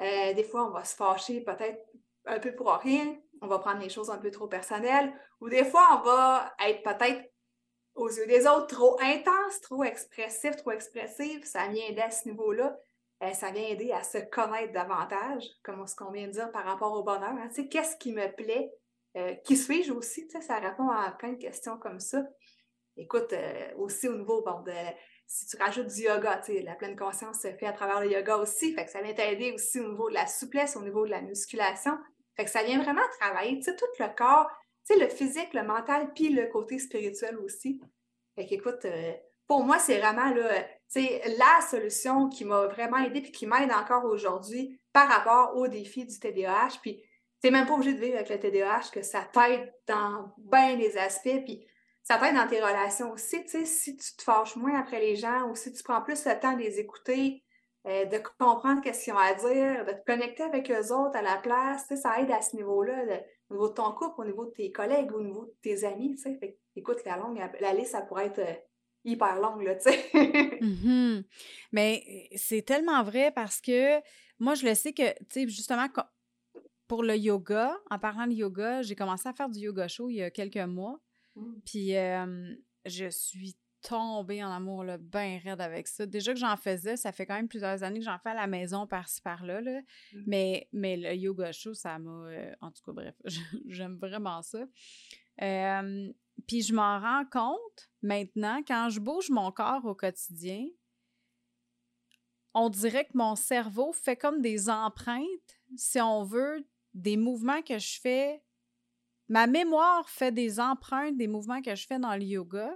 [0.00, 1.82] Euh, des fois, on va se fâcher peut-être
[2.26, 3.16] un peu pour rien.
[3.40, 5.12] On va prendre les choses un peu trop personnelles.
[5.40, 7.30] Ou des fois, on va être peut-être
[7.94, 11.44] aux yeux des autres trop intense, trop expressif, trop expressive.
[11.44, 12.78] Ça vient aider à ce niveau-là.
[13.22, 16.64] Euh, ça vient aider à se connaître davantage, comme ce qu'on vient de dire par
[16.64, 17.30] rapport au bonheur.
[17.30, 17.48] hein.
[17.48, 18.70] Tu sais, qu'est-ce qui me plaît?
[19.16, 20.26] Euh, qui suis-je aussi?
[20.26, 22.22] Tu sais, ça répond à plein de questions comme ça.
[22.96, 24.72] Écoute, euh, aussi au niveau, de,
[25.26, 28.10] si tu rajoutes du yoga, tu sais, la pleine conscience se fait à travers le
[28.10, 31.04] yoga aussi, fait que ça vient t'aider aussi au niveau de la souplesse, au niveau
[31.04, 31.98] de la musculation.
[32.36, 34.48] Fait que ça vient vraiment travailler, tu sais, tout le corps,
[34.86, 37.80] tu sais, le physique, le mental, puis le côté spirituel aussi.
[38.34, 39.12] Fait qu'écoute, euh,
[39.50, 43.72] pour moi, c'est vraiment là, tu la solution qui m'a vraiment aidé puis qui m'aide
[43.72, 46.78] encore aujourd'hui par rapport au défi du TDAH.
[46.80, 47.02] Puis,
[47.40, 50.96] t'es même pas obligé de vivre avec le TDAH, que ça t'aide dans bien des
[50.96, 51.42] aspects.
[51.44, 51.66] Puis,
[52.04, 55.50] ça t'aide dans tes relations aussi, tu si tu te fâches moins après les gens
[55.50, 57.42] ou si tu prends plus le temps de les écouter,
[57.88, 61.22] euh, de comprendre qu'est-ce qu'ils ont à dire, de te connecter avec eux autres à
[61.22, 63.02] la place, tu ça aide à ce niveau-là,
[63.48, 66.14] au niveau de ton couple, au niveau de tes collègues, au niveau de tes amis,
[66.14, 66.38] tu.
[66.38, 68.54] Fait écoute, la longue, la liste, ça pourrait être euh,
[69.04, 70.10] hyper longue, là, tu sais.
[70.60, 71.24] Mhm.
[71.72, 73.98] Mais c'est tellement vrai parce que
[74.38, 75.86] moi, je le sais que, tu sais, justement,
[76.86, 80.16] pour le yoga, en parlant de yoga, j'ai commencé à faire du yoga show il
[80.16, 81.00] y a quelques mois.
[81.36, 81.52] Mm.
[81.64, 86.04] Puis euh, je suis tombée en amour, là, bien raide avec ça.
[86.04, 88.46] Déjà que j'en faisais, ça fait quand même plusieurs années que j'en fais à la
[88.46, 89.60] maison par-ci par-là.
[89.60, 89.80] là.
[90.12, 90.22] Mm.
[90.26, 92.10] Mais, mais le yoga show, ça m'a.
[92.10, 93.14] euh, en tout cas, bref,
[93.66, 94.66] j'aime vraiment ça.
[95.42, 100.66] Euh, puis je m'en rends compte maintenant, quand je bouge mon corps au quotidien,
[102.54, 105.26] on dirait que mon cerveau fait comme des empreintes,
[105.76, 108.42] si on veut, des mouvements que je fais.
[109.28, 112.74] Ma mémoire fait des empreintes des mouvements que je fais dans le yoga.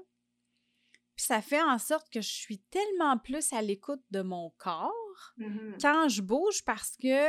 [1.17, 4.93] Puis ça fait en sorte que je suis tellement plus à l'écoute de mon corps
[5.37, 5.77] Mhm.
[5.81, 7.29] quand je bouge parce que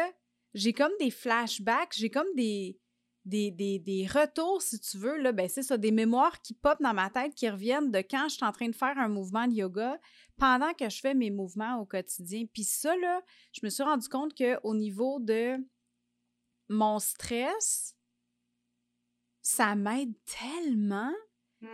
[0.54, 2.80] j'ai comme des flashbacks, j'ai comme des,
[3.26, 5.18] des, retours, si tu veux.
[5.18, 8.30] Là, ben c'est ça, des mémoires qui popent dans ma tête, qui reviennent de quand
[8.30, 10.00] je suis en train de faire un mouvement de yoga
[10.38, 12.46] pendant que je fais mes mouvements au quotidien.
[12.54, 15.58] Puis ça, là, je me suis rendu compte qu'au niveau de
[16.70, 17.96] mon stress,
[19.42, 21.14] ça m'aide tellement.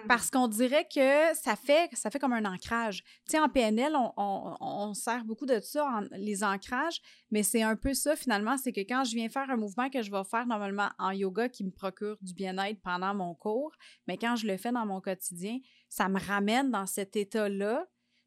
[0.07, 3.03] Parce qu'on dirait que ça fait, ça fait comme un ancrage.
[3.03, 7.01] Tu sais, en PNL, on, on, on sert beaucoup de ça, en- les ancrages,
[7.31, 10.01] mais c'est un peu ça finalement, c'est que quand je viens faire un mouvement que
[10.01, 13.71] je vais faire normalement en yoga qui me procure du bien-être pendant mon cours,
[14.07, 17.85] mais quand je le fais dans mon quotidien, ça me ramène dans cet état-là,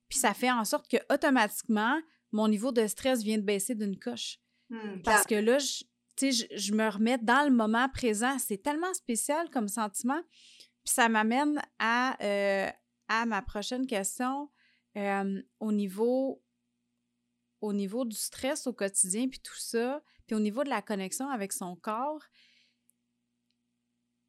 [0.09, 1.99] puis ça fait en sorte que automatiquement,
[2.33, 4.39] mon niveau de stress vient de baisser d'une coche.
[4.71, 5.03] Mhm.
[5.03, 5.85] Parce que là, je,
[6.17, 8.39] tu sais, je, je me remets dans le moment présent.
[8.39, 10.21] C'est tellement spécial comme sentiment.
[10.85, 12.71] Puis ça m'amène à, euh,
[13.09, 14.51] à ma prochaine question
[14.97, 16.43] euh, au niveau
[17.61, 21.31] au niveau du stress au quotidien, puis tout ça, puis au niveau de la connexion
[21.31, 22.23] avec son corps.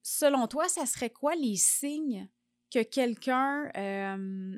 [0.01, 2.29] selon toi, ça serait quoi les signes
[2.71, 4.57] que quelqu'un euh,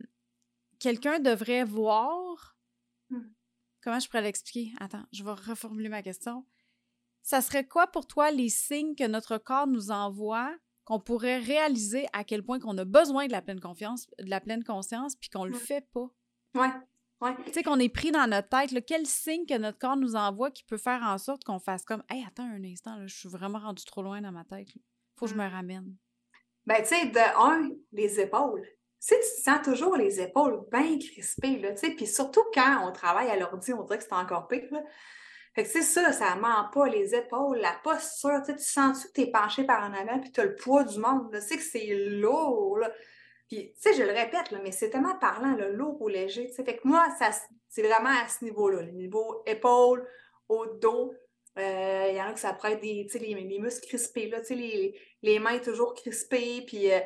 [0.80, 2.58] quelqu'un devrait voir?
[3.10, 3.32] Hmm.
[3.82, 4.74] Comment je pourrais l'expliquer?
[4.80, 6.46] Attends, je vais reformuler ma question.
[7.24, 10.56] Ça serait quoi pour toi les signes que notre corps nous envoie
[10.88, 14.40] qu'on pourrait réaliser à quel point qu'on a besoin de la pleine confiance, de la
[14.40, 16.10] pleine conscience, puis qu'on le fait pas?
[16.56, 16.72] Ouais.
[17.20, 17.36] Ouais.
[17.48, 20.16] Tu sais, qu'on est pris dans notre tête, là, quel signe que notre corps nous
[20.16, 23.16] envoie qui peut faire en sorte qu'on fasse comme Hey, attends un instant, là, je
[23.16, 24.74] suis vraiment rendu trop loin dans ma tête.
[24.76, 24.82] Là.
[25.18, 25.52] Faut que je me Mm.
[25.52, 25.96] ramène.
[26.66, 28.62] Ben, tu sais, de un, les épaules.
[28.64, 28.70] Tu
[29.00, 32.92] sais, tu sens toujours les épaules bien crispées, là, tu sais, puis surtout quand on
[32.94, 34.82] travaille à l'ordi, on dirait que c'est encore pire, là.
[35.58, 39.14] Fait que, c'est ça, ça ment pas, les épaules, la posture, tu tu sens-tu que
[39.14, 41.88] t'es penché par en avant, puis t'as le poids du monde, tu sais que c'est
[41.88, 42.92] lourd, là.
[43.48, 46.46] Puis, tu sais, je le répète, là, mais c'est tellement parlant, là, lourd ou léger,
[46.46, 46.64] tu sais.
[46.64, 47.08] Fait que moi,
[47.70, 50.08] c'est vraiment à ce niveau-là, le niveau épaules,
[50.48, 51.16] au dos.
[51.58, 54.30] Euh, Il y en a que ça pourrait être des, tu les, les muscles crispés,
[54.30, 56.94] là, tu les, les mains toujours crispées, puis...
[56.94, 57.00] euh,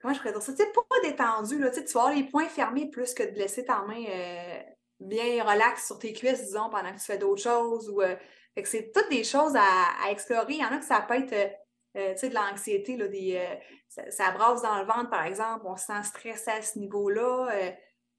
[0.00, 0.54] comment je pourrais dire ça?
[0.54, 1.70] Tu sais, pas détendu, là.
[1.70, 4.60] Tu tu vas avoir les poings fermés plus que de laisser ta main euh,
[5.00, 7.88] bien relax sur tes cuisses, disons, pendant que tu fais d'autres choses.
[7.90, 8.16] Ou, euh,
[8.64, 10.54] c'est toutes des choses à, à explorer.
[10.54, 11.48] Il y en a que ça peut être, euh,
[11.96, 13.54] euh, de l'anxiété, euh,
[13.88, 15.64] ça, ça brasse dans le ventre, par exemple.
[15.66, 17.48] On se sent stressé à ce niveau-là.
[17.52, 17.70] euh,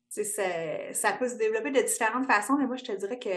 [0.09, 0.43] ça,
[0.93, 3.29] ça peut se développer de différentes façons, mais moi, je te dirais que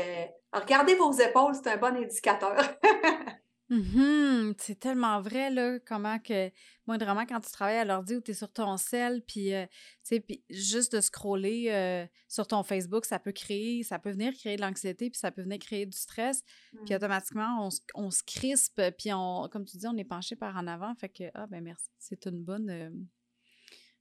[0.53, 2.57] regardez vos épaules, c'est un bon indicateur.
[3.71, 6.51] Mhm, c'est tellement vrai, là, comment que,
[6.87, 9.65] moi, vraiment, quand tu travailles à l'ordi ou tu es sur ton cell, puis, euh,
[9.67, 9.73] tu
[10.03, 14.35] sais, puis juste de scroller euh, sur ton Facebook, ça peut créer, ça peut venir
[14.35, 16.43] créer de l'anxiété, puis ça peut venir créer du stress,
[16.75, 16.85] Mm.
[16.85, 20.37] puis automatiquement, on, se- on se crispe, puis on, comme tu dis, on est penché
[20.37, 22.91] par en avant, fait que, ah, ben merci, c'est une bonne, euh,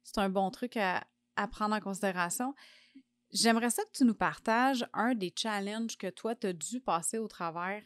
[0.04, 1.06] c'est un bon truc à,
[1.38, 2.54] à prendre en considération.
[3.32, 7.18] J'aimerais ça que tu nous partages un des challenges que toi, tu as dû passer
[7.18, 7.82] au travers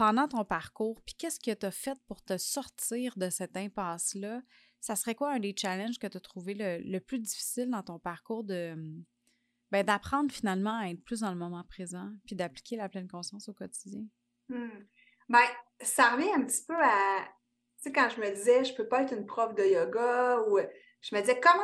[0.00, 4.40] pendant ton parcours, puis qu'est-ce que tu as fait pour te sortir de cette impasse-là?
[4.80, 7.82] Ça serait quoi un des challenges que tu as trouvé le, le plus difficile dans
[7.82, 8.74] ton parcours de
[9.70, 13.50] ben, d'apprendre finalement à être plus dans le moment présent, puis d'appliquer la pleine conscience
[13.50, 14.06] au quotidien?
[14.48, 14.86] Hmm.
[15.28, 15.44] Ben,
[15.82, 17.18] ça revient un petit peu à,
[17.76, 20.58] tu sais, quand je me disais, je peux pas être une prof de yoga, ou
[21.02, 21.60] je me disais, comment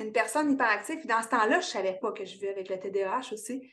[0.00, 2.78] une personne hyperactive, puis dans ce temps-là, je savais pas que je vivais avec le
[2.78, 3.70] TDAH aussi,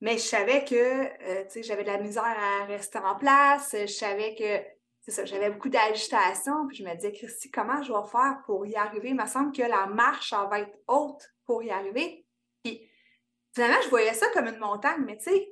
[0.00, 4.34] mais je savais que, euh, j'avais de la misère à rester en place, je savais
[4.34, 4.66] que,
[5.00, 8.66] c'est ça, j'avais beaucoup d'agitation, puis je me disais, Christy, comment je vais faire pour
[8.66, 9.10] y arriver?
[9.10, 12.26] Il me semble que la marche, va être haute pour y arriver.
[12.62, 12.88] Puis,
[13.54, 15.50] finalement, je voyais ça comme une montagne, mais tu sais,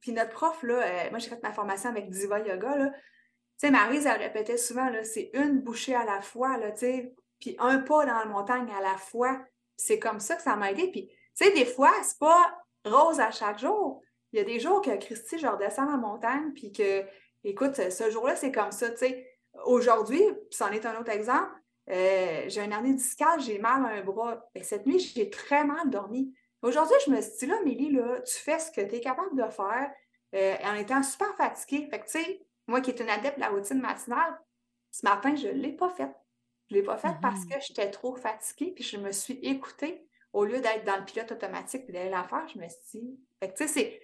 [0.00, 2.90] puis notre prof, là, euh, moi j'ai fait ma formation avec Diva Yoga, là.
[2.90, 7.14] Tu sais, Maryse, elle répétait souvent, c'est une bouchée à la fois, là, tu sais,
[7.40, 9.40] puis un pas dans la montagne à la fois.
[9.76, 10.90] C'est comme ça que ça m'a aidé.
[10.90, 14.02] Puis, tu sais, des fois, c'est pas rose à chaque jour.
[14.32, 17.04] Il y a des jours que Christy, je redescends la montagne, puis que,
[17.44, 19.26] écoute, ce jour-là, c'est comme ça, tu sais.
[19.64, 21.50] Aujourd'hui, c'en est un autre exemple,
[21.90, 24.44] euh, j'ai un hernie discale, j'ai mal à un bras.
[24.54, 26.32] Ben, cette nuit, j'ai très mal dormi.
[26.62, 29.36] Aujourd'hui, je me suis dit, là, Mélie, là, tu fais ce que tu es capable
[29.36, 29.90] de faire
[30.34, 31.88] euh, en étant super fatiguée.
[31.90, 34.38] Fait que, tu sais, moi qui est une adepte de la routine matinale,
[34.92, 36.14] ce matin, je ne l'ai pas faite.
[36.68, 40.06] Je ne l'ai pas faite parce que j'étais trop fatiguée, puis je me suis écoutée.
[40.32, 43.20] Au lieu d'être dans le pilote automatique et d'aller la faire, je me suis dit.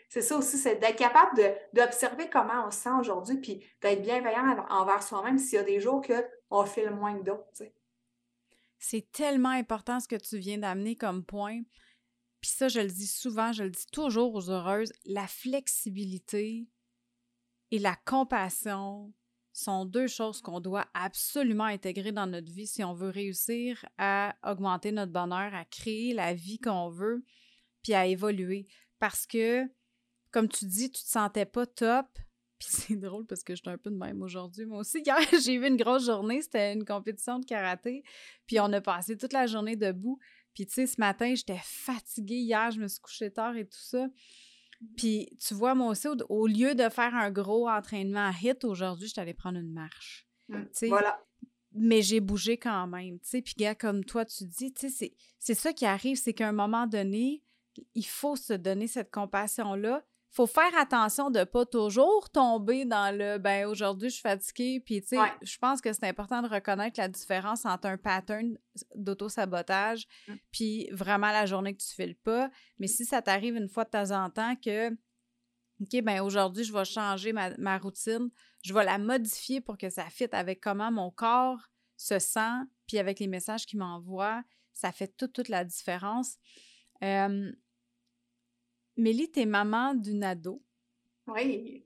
[0.09, 1.41] C'est- ça aussi, c'est d'être capable
[1.73, 5.63] d'observer comment on se sent aujourd'hui, puis d'être bienveillant env- envers soi-même s'il y a
[5.63, 7.65] des jours qu'on fait le moins que d'autres.
[8.79, 11.61] C'est tellement important ce que tu viens d'amener comme point.
[12.41, 16.67] Puis ça, je le dis souvent, je le dis toujours aux heureuses, la flexibilité
[17.71, 19.13] et la compassion
[19.57, 24.35] sont deux choses qu'on doit absolument intégrer dans notre vie si on veut réussir à
[24.45, 27.25] augmenter notre bonheur, à créer la vie qu'on veut,
[27.83, 28.67] puis à évoluer.
[28.99, 29.65] Parce que,
[30.31, 32.07] comme tu dis, tu te sentais pas top.
[32.59, 34.65] Puis c'est drôle parce que j'étais un peu de même aujourd'hui.
[34.65, 36.41] Moi aussi, hier, j'ai eu une grosse journée.
[36.41, 38.03] C'était une compétition de karaté.
[38.47, 40.19] Puis on a passé toute la journée debout.
[40.55, 42.41] Puis tu sais, ce matin, j'étais fatiguée.
[42.41, 44.09] Hier, je me suis couchée tard et tout ça.
[44.97, 48.65] Puis tu vois, moi aussi, au, au lieu de faire un gros entraînement à hit,
[48.65, 50.27] aujourd'hui, je suis allée prendre une marche.
[50.49, 50.63] Mm.
[50.73, 51.21] sais, Voilà.
[51.73, 53.19] Mais j'ai bougé quand même.
[53.21, 54.73] Puis gars, comme toi, tu dis,
[55.39, 57.43] c'est ça qui arrive, c'est qu'à un moment donné,
[57.95, 60.03] il faut se donner cette compassion-là.
[60.33, 64.81] Il faut faire attention de pas toujours tomber dans le ben aujourd'hui je suis fatiguée
[64.85, 65.33] puis tu sais Ouais.
[65.41, 68.57] je pense que c'est important de reconnaître la différence entre un pattern
[68.95, 70.35] d'auto-sabotage Mm.
[70.53, 73.91] puis vraiment la journée que tu files pas mais si ça t'arrive une fois de
[73.91, 74.91] temps en temps que
[75.79, 78.31] OK, ben aujourd'hui, je vais changer ma, ma routine,
[78.63, 81.61] je vais la modifier pour que ça fitte avec comment mon corps
[81.99, 86.37] se sent, puis avec les messages qu'il m'envoie, ça fait toute, toute la différence.
[87.05, 87.53] Euh,
[88.97, 90.63] Mélie, t'es maman d'une ado,
[91.27, 91.85] Oui.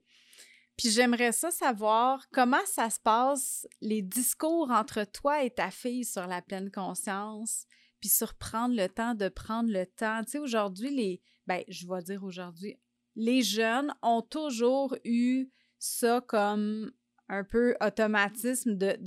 [0.77, 6.05] Puis j'aimerais ça savoir comment ça se passe, les discours entre toi et ta fille
[6.05, 7.65] sur la pleine conscience,
[7.99, 10.23] puis sur prendre le temps de prendre le temps.
[10.23, 11.21] Tu sais, aujourd'hui, les.
[11.45, 12.79] Ben, je vais dire aujourd'hui,
[13.15, 16.91] les jeunes ont toujours eu ça comme
[17.31, 18.97] un peu automatisme de,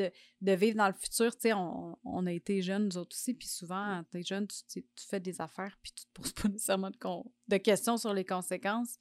[0.41, 1.35] de, vivre dans le futur.
[1.35, 4.49] Tu sais, on, on, a été jeunes, nous autres aussi, puis souvent, tu es jeune,
[4.49, 6.97] tu, tu, fais des affaires, puis tu te poses pas nécessairement de,
[7.49, 8.97] de questions sur les conséquences.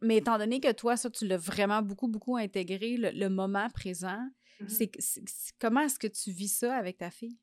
[0.00, 4.20] mais étant donné que toi, ça, tu l'as vraiment beaucoup, beaucoup intégré, le, moment présent,
[4.60, 4.90] mmh c'est
[5.60, 7.38] comment est-ce que tu vis ça avec ta fille?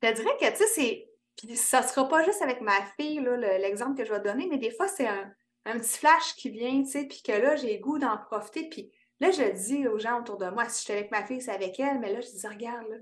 [0.00, 1.10] Je te dirais que, tu sais, c'est...
[1.36, 3.20] Puis ça sera pas juste avec ma fille,
[3.60, 5.30] l'exemple que je vais donner, mais des fois, c'est un,
[5.66, 8.90] un petit flash qui vient, tu sais, puis que là, j'ai goût d'en profiter, puis
[9.20, 11.78] Là, je dis aux gens autour de moi, si j'étais avec ma fille, c'est avec
[11.80, 12.96] elle, mais là, je dis, regarde, là,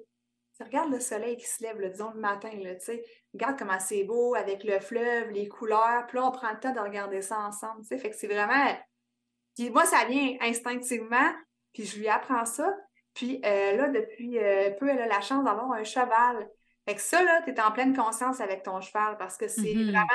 [0.61, 3.05] regarde le soleil qui se lève, disons le matin, là, tu sais.
[3.33, 6.07] Regarde comment c'est beau avec le fleuve, les couleurs.
[6.07, 7.99] Puis là, on prend le temps de regarder ça ensemble, tu sais.
[7.99, 8.77] Fait que c'est vraiment.
[9.57, 11.33] Puis moi, ça vient instinctivement,
[11.73, 12.73] puis je lui apprends ça.
[13.15, 16.49] Puis euh, là, depuis euh, peu, elle a la chance d'avoir un cheval.
[16.87, 19.63] Fait que ça, là, tu es en pleine conscience avec ton cheval parce que c'est
[19.63, 19.91] mm-hmm.
[19.91, 20.07] vraiment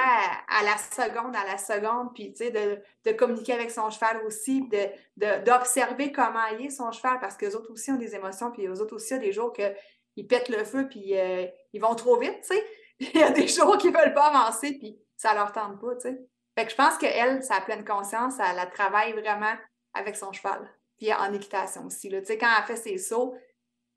[0.47, 4.21] à, la seconde, à la seconde, puis tu sais, de, de, communiquer avec son cheval
[4.23, 4.69] aussi,
[5.17, 8.67] d'observer de, comment il est son cheval parce qu'eux autres aussi ont des émotions, puis
[8.67, 12.19] eux autres aussi ont des jours qu'ils pètent le feu, puis euh, ils vont trop
[12.19, 12.63] vite, tu sais.
[12.99, 16.01] Il y a des jours qu'ils veulent pas avancer, puis ça leur tente pas, tu
[16.01, 16.21] sais.
[16.55, 19.53] Fait que je pense qu'elle, sa pleine conscience, elle, la travaille vraiment
[19.93, 20.69] avec son cheval.
[20.97, 22.19] Puis en équitation aussi, là.
[22.19, 23.35] Tu sais, quand elle fait ses sauts,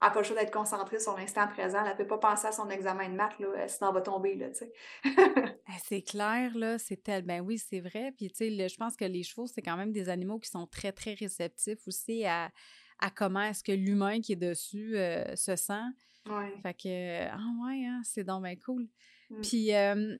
[0.02, 1.78] elle n'a pas le choix d'être concentrée sur l'instant présent.
[1.84, 4.34] Elle ne peut pas penser à son examen de maths, là, sinon elle va tomber,
[4.34, 4.72] là, tu sais.
[5.68, 7.22] Eh, c'est clair, là, c'est tel...
[7.22, 8.12] Ben oui, c'est vrai.
[8.14, 10.66] Puis, tu sais, je pense que les chevaux, c'est quand même des animaux qui sont
[10.66, 12.50] très, très réceptifs aussi à,
[12.98, 15.84] à comment est-ce que l'humain qui est dessus euh, se sent.
[16.26, 16.52] Ouais.
[16.62, 18.88] Fait que, ah ouais, hein, c'est donc bien cool.
[19.30, 19.40] Mm.
[19.40, 20.16] Puis, euh,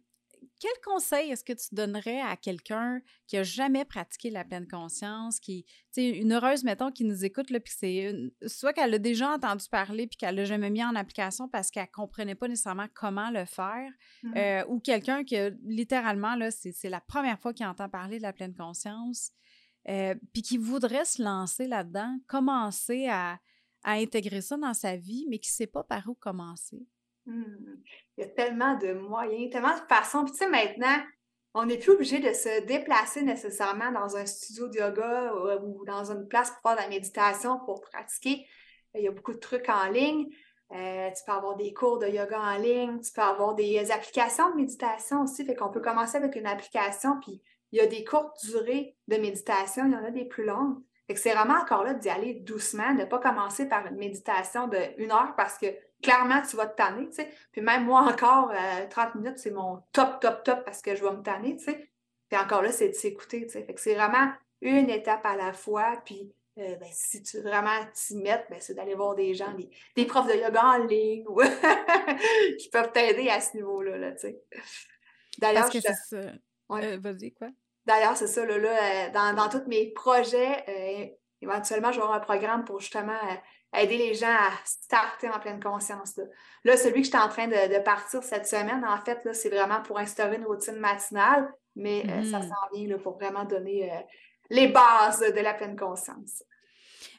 [0.60, 5.40] quel conseil est-ce que tu donnerais à quelqu'un qui a jamais pratiqué la pleine conscience,
[5.40, 8.14] qui, tu sais, une heureuse, mettons, qui nous écoute, là, puis c'est
[8.46, 11.90] soit qu'elle a déjà entendu parler, puis qu'elle l'a jamais mis en application parce qu'elle
[11.90, 13.90] comprenait pas nécessairement comment le faire,
[14.22, 18.22] mmh euh, ou quelqu'un qui, littéralement, là, c'est la première fois qu'il entend parler de
[18.22, 19.32] la pleine conscience,
[19.88, 23.38] euh, puis qui voudrait se lancer là-dedans, commencer à,
[23.82, 26.86] à intégrer ça dans sa vie, mais qui sait pas par où commencer?
[27.26, 27.76] Mmh.
[28.16, 30.24] Il y a tellement de moyens, tellement de façons.
[30.24, 30.98] Puis tu sais, maintenant,
[31.54, 35.32] on n'est plus obligé de se déplacer nécessairement dans un studio de yoga
[35.62, 38.46] ou, dans une place pour faire de la méditation pour pratiquer.
[38.94, 40.28] Il y a beaucoup de trucs en ligne.
[40.72, 44.50] Euh, tu peux avoir des cours de yoga en ligne, tu peux avoir des applications
[44.50, 45.44] de méditation aussi.
[45.44, 49.16] Fait qu'on peut commencer avec une application, puis il y a des courtes durées de
[49.16, 50.78] méditation, il y en a des plus longues.
[51.06, 53.96] Fait que c'est vraiment encore là d'y aller doucement, de ne pas commencer par une
[53.96, 55.66] méditation de une heure parce que
[56.02, 57.30] clairement, tu vas te tanner, tu sais.
[57.52, 58.52] Puis même moi encore,
[58.90, 61.64] 30 euh, minutes, c'est mon top, top, top parce que je vais me tanner, tu
[61.64, 61.90] sais.
[62.28, 63.62] Puis encore là, c'est de s'écouter, tu sais.
[63.62, 66.02] Fait que c'est vraiment une étape à la fois.
[66.04, 69.54] Puis euh, ben, si tu vraiment t'y mets, ben, c'est d'aller voir des gens,
[69.96, 71.24] des, profs de yoga en ligne
[72.58, 74.42] qui peuvent t'aider à ce niveau-là, là, tu sais.
[75.38, 76.16] D'ailleurs, c'est ça.
[76.72, 77.48] Euh, vas-y, quoi?
[77.84, 82.20] D'ailleurs, c'est ça, là, là dans, dans tous mes projets, éventuellement, je vais avoir un
[82.20, 83.18] programme pour justement
[83.74, 86.20] aider les gens à starter en pleine conscience.
[86.64, 89.80] Là, celui que je suis en train de, partir cette semaine, en fait, c'est vraiment
[89.82, 92.48] pour instaurer une routine matinale, mais euh, ça mm-hmm.
[92.48, 94.00] s'en vient là, pour vraiment donner euh,
[94.50, 96.42] les bases de la pleine conscience.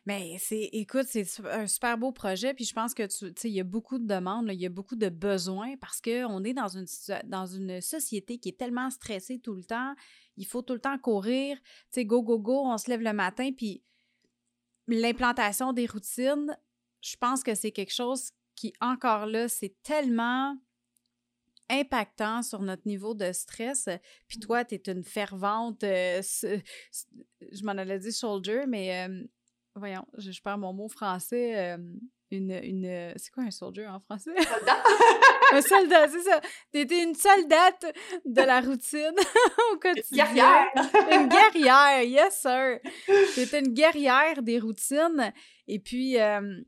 [0.06, 3.54] Mais c'est, écoute, c'est un super beau projet, puis je pense que tu sais, il
[3.54, 6.68] y a beaucoup de demandes, il y a beaucoup de besoins parce qu'on est dans
[6.68, 6.86] une,
[7.26, 9.96] dans une société qui est tellement stressée tout le temps.
[10.36, 13.14] Il faut tout le temps courir, tu sais, go, go, go, on se lève le
[13.14, 13.82] matin, puis
[14.88, 16.58] l'implantation des routines,
[17.02, 20.58] je pense que c'est quelque chose qui, encore là, c'est tellement
[21.70, 23.90] impactant sur notre niveau de stress.
[24.28, 29.24] Puis toi, tu es une fervente, euh, je m'en allais dire soldier, mais euh,
[29.76, 31.74] voyons, je, perds mon mot français.
[31.74, 31.78] Euh,
[32.38, 34.32] une, une c'est quoi un soldier en français?
[34.36, 34.84] Soldat!
[35.54, 36.42] un soldat, c'est ça.
[36.72, 37.86] T'étais une soldate
[38.26, 39.16] de la routine
[39.74, 40.26] au quotidien.
[40.26, 40.68] Une guerrière!
[41.12, 42.80] une guerrière, yes sir!
[43.36, 45.34] T'étais une guerrière des routines.
[45.68, 46.62] Et puis, euh,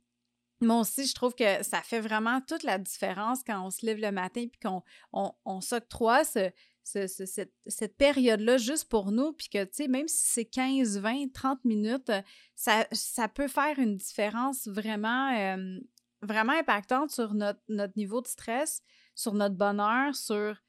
[0.61, 3.99] moi aussi, je trouve que ça fait vraiment toute la différence quand on se lève
[3.99, 6.51] le matin puis qu'on on, s'octroie ce,
[6.85, 11.33] cette, cette période-là juste pour nous, puis que, tu sais, même si c'est 15, 20,
[11.33, 12.11] 30 minutes,
[12.55, 15.79] ça, ça peut faire une différence vraiment, euh,
[16.21, 18.81] vraiment impactante sur notre, notre niveau de stress,
[19.15, 20.61] sur notre bonheur, sur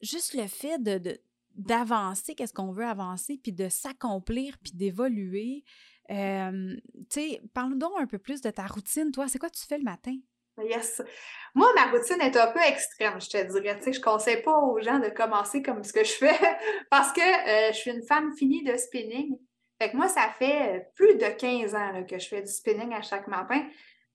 [0.00, 1.20] juste le fait de,
[1.54, 5.64] d'avancer, qu'est-ce qu'on veut avancer, puis de s'accomplir, puis d'évoluer.
[6.10, 6.76] Euh,
[7.10, 9.12] tu sais, parle-nous donc un peu plus de ta routine.
[9.12, 10.16] Toi, c'est quoi tu fais le matin?
[10.62, 11.02] Yes.
[11.54, 13.76] Moi, ma routine est un peu extrême, je te dirais.
[13.78, 16.38] Tu sais, je ne conseille pas aux gens de commencer comme ce que je fais
[16.90, 19.38] parce que euh, je suis une femme finie de spinning.
[19.80, 23.02] Fait que moi, ça fait plus de 15 ans que je fais du spinning à
[23.02, 23.66] chaque matin.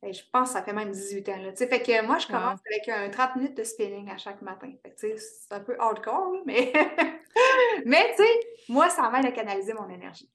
[0.03, 1.37] Et je pense que ça fait même 18 ans.
[1.37, 1.55] Là.
[1.55, 4.71] Fait que moi, je commence avec un 30 minutes de spinning à chaque matin.
[4.95, 5.17] c'est
[5.51, 6.71] un peu hardcore, mais,
[7.85, 10.29] mais tu sais, moi, ça m'aide à canaliser mon énergie.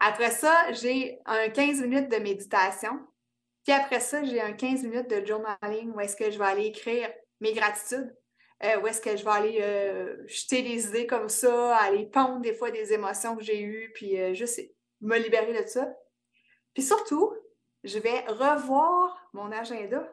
[0.00, 2.98] Après ça, j'ai un 15 minutes de méditation.
[3.66, 6.66] Puis après ça, j'ai un 15 minutes de journaling où est-ce que je vais aller
[6.66, 8.16] écrire mes gratitudes,
[8.62, 12.40] euh, où est-ce que je vais aller euh, jeter des idées comme ça, aller pondre
[12.40, 14.60] des fois des émotions que j'ai eues, puis euh, juste
[15.00, 15.92] me libérer de ça.
[16.74, 17.34] Puis surtout,
[17.82, 20.12] je vais revoir mon agenda.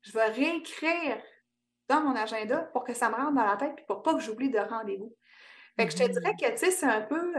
[0.00, 1.22] Je vais réécrire
[1.90, 4.20] dans mon agenda pour que ça me rentre dans la tête, puis pour pas que
[4.20, 5.14] j'oublie de rendez-vous.
[5.76, 6.40] Fait que je te dirais mm-hmm.
[6.40, 7.34] que, tu sais, c'est un peu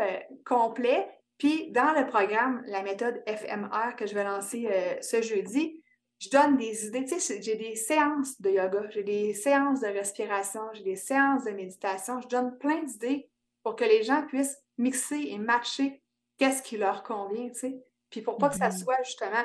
[0.45, 5.84] complet, puis dans le programme, la méthode FMR que je vais lancer euh, ce jeudi,
[6.19, 7.04] je donne des idées.
[7.06, 11.43] Tu sais, j'ai des séances de yoga, j'ai des séances de respiration, j'ai des séances
[11.43, 12.21] de méditation.
[12.21, 13.30] Je donne plein d'idées
[13.63, 16.02] pour que les gens puissent mixer et matcher
[16.38, 17.84] qu'est-ce qui leur convient, tu sais.
[18.10, 18.84] Puis pour pas que ça mm-hmm.
[18.84, 19.43] soit justement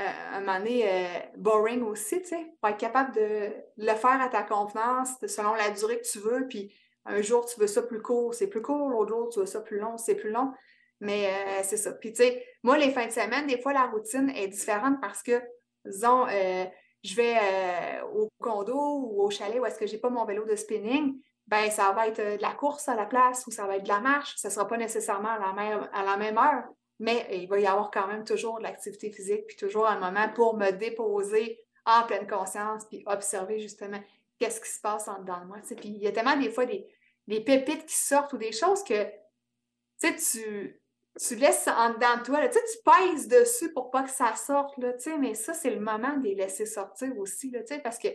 [0.00, 4.20] euh, un moment donné euh, boring aussi, tu sais, pour être capable de le faire
[4.20, 6.46] à ta convenance selon la durée que tu veux.
[6.48, 6.72] Puis
[7.04, 8.88] un jour, tu veux ça plus court, c'est plus court.
[8.88, 10.52] L'autre jour, tu veux ça plus long, c'est plus long.
[11.04, 11.92] Mais euh, c'est ça.
[11.92, 15.22] Puis, tu sais, moi, les fins de semaine, des fois, la routine est différente parce
[15.22, 15.42] que,
[15.84, 16.64] disons, euh,
[17.02, 20.46] je vais euh, au condo ou au chalet où est-ce que j'ai pas mon vélo
[20.46, 23.76] de spinning, ben ça va être de la course à la place ou ça va
[23.76, 24.34] être de la marche.
[24.36, 26.64] Ça ne sera pas nécessairement à la, même, à la même heure,
[26.98, 30.30] mais il va y avoir quand même toujours de l'activité physique, puis toujours un moment
[30.34, 34.00] pour me déposer en pleine conscience, puis observer justement
[34.38, 35.58] qu'est-ce qui se passe en dedans de moi.
[35.68, 36.86] Puis il y a tellement des fois des,
[37.26, 39.04] des pépites qui sortent ou des choses que
[40.00, 40.80] tu tu
[41.34, 44.92] laisses en dedans de toi, tu, tu pèses dessus pour pas que ça sorte, là,
[45.18, 48.08] mais ça, c'est le moment de les laisser sortir aussi, là, parce que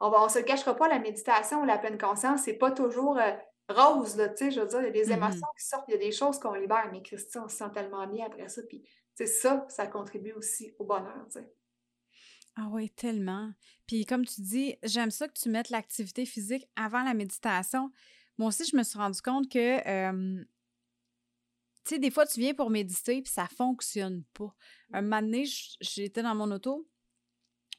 [0.00, 3.18] on ne se le cachera pas, la méditation ou la pleine conscience, c'est pas toujours
[3.18, 3.32] euh,
[3.70, 5.16] rose, là, je veux dire, il y a des mm-hmm.
[5.16, 7.70] émotions qui sortent, il y a des choses qu'on libère, mais Christian, on se sent
[7.72, 11.52] tellement bien après ça, puis ça, ça contribue aussi au bonheur, tu sais.
[12.58, 13.50] Ah oui, tellement.
[13.86, 17.90] Puis comme tu dis, j'aime ça que tu mettes l'activité physique avant la méditation.
[18.38, 20.40] Moi aussi, je me suis rendu compte que
[21.86, 24.54] tu sais, des fois, tu viens pour méditer, puis ça fonctionne pas.
[24.92, 25.44] Un moment donné,
[25.80, 26.88] j'étais dans mon auto,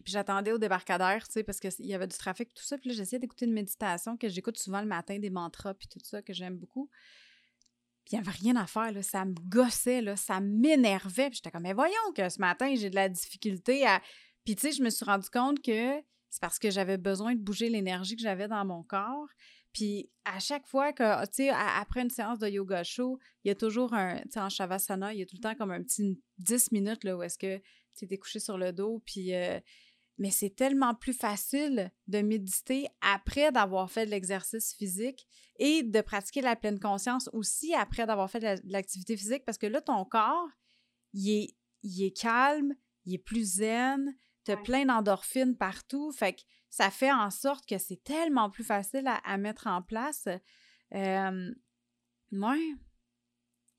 [0.04, 2.78] puis j'attendais au débarcadère, tu sais, parce qu'il y avait du trafic, tout ça.
[2.78, 6.00] Puis là, j'essayais d'écouter une méditation que j'écoute souvent le matin, des mantras, puis tout
[6.04, 6.90] ça, que j'aime beaucoup.
[8.06, 9.04] Puis il n'y avait rien à faire, là.
[9.04, 10.16] Ça me gossait, là.
[10.16, 11.30] Ça m'énervait.
[11.30, 14.02] Puis j'étais comme, mais voyons que ce matin, j'ai de la difficulté à.
[14.46, 17.42] Puis tu sais, je me suis rendu compte que c'est parce que j'avais besoin de
[17.42, 19.28] bouger l'énergie que j'avais dans mon corps.
[19.78, 23.52] Puis à chaque fois que, tu sais, après une séance de yoga show, il y
[23.52, 25.84] a toujours un, tu sais, en Shavasana, il y a tout le temps comme un
[25.84, 27.62] petit 10 minutes là, où est-ce que
[27.96, 29.36] tu es couché sur le dos, puis...
[29.36, 29.60] Euh,
[30.18, 35.28] mais c'est tellement plus facile de méditer après d'avoir fait de l'exercice physique
[35.60, 39.68] et de pratiquer la pleine conscience aussi après d'avoir fait de l'activité physique parce que
[39.68, 40.50] là, ton corps,
[41.14, 42.74] il est, il est calme,
[43.06, 44.12] il est plus zen,
[44.44, 46.12] tu as plein d'endorphines partout.
[46.12, 50.28] Fait que ça fait en sorte que c'est tellement plus facile à, mettre en place.
[50.94, 51.52] Euh,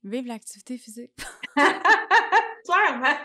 [0.04, 1.12] vive l'activité physique.
[2.64, 3.16] Clairement!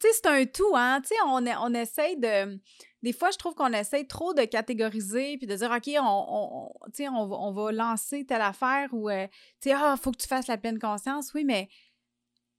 [0.00, 1.00] tu sais, c'est un tout, hein?
[1.02, 2.60] Tu sais, on, on essaye de.
[3.02, 7.30] Des fois, je trouve qu'on essaye trop de catégoriser puis de dire, OK, on, on,
[7.30, 9.28] on, va, lancer telle affaire ou, euh,
[9.60, 11.32] tu sais, ah, faut que tu fasses la pleine conscience.
[11.32, 11.68] Oui, mais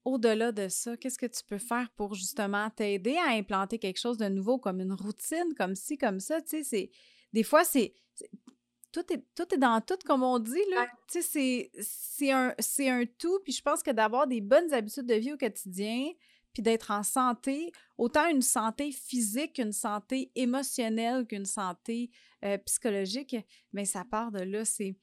[0.04, 4.16] au-delà de ça, qu'est-ce que tu peux faire pour justement t'aider à implanter quelque chose
[4.16, 6.40] de nouveau, comme une routine, comme ci, comme ça?
[6.40, 6.90] Tu sais,
[7.32, 7.94] des fois, c'est.
[8.92, 10.88] Tout est, tout est dans tout, comme on dit, là.
[11.06, 13.38] Tu sais, c'est un, un tout.
[13.44, 16.10] Puis je pense que d'avoir des bonnes habitudes de vie au quotidien,
[16.52, 22.10] puis d'être en santé, autant une santé physique qu'une santé émotionnelle, qu'une santé
[22.44, 23.36] euh, psychologique,
[23.72, 24.64] mais ça part de là.
[24.64, 24.96] C'est,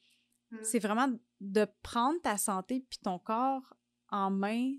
[0.51, 0.57] mmh.
[0.63, 1.07] c'est vraiment
[1.39, 3.73] de prendre ta santé puis ton corps
[4.09, 4.73] en main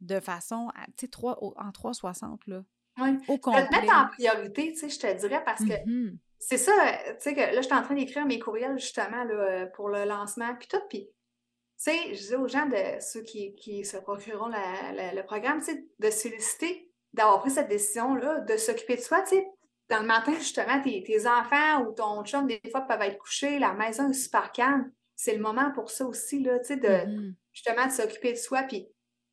[0.00, 2.62] de façon, tu sais, en 360, là.
[3.00, 3.16] Oui.
[3.28, 3.66] Au complet.
[3.66, 6.16] te mettre en priorité, tu sais, je te dirais, parce que mm-hmm.
[6.38, 9.66] c'est ça, tu sais, que là, je suis en train d'écrire mes courriels, justement, là,
[9.66, 11.10] pour le lancement, puis tout, puis, tu
[11.76, 15.84] sais, je dis aux gens, de ceux qui, qui se procureront le programme, tu sais,
[15.98, 19.48] de solliciter, d'avoir pris cette décision-là, de s'occuper de soi, tu sais,
[19.88, 23.58] dans le matin, justement, tes, tes, enfants ou ton chum, des fois, peuvent être couchés,
[23.58, 24.90] la maison est super calme.
[25.14, 27.34] C'est le moment pour ça aussi, là, tu sais, de, mm-hmm.
[27.52, 28.88] justement, de s'occuper de soi, puis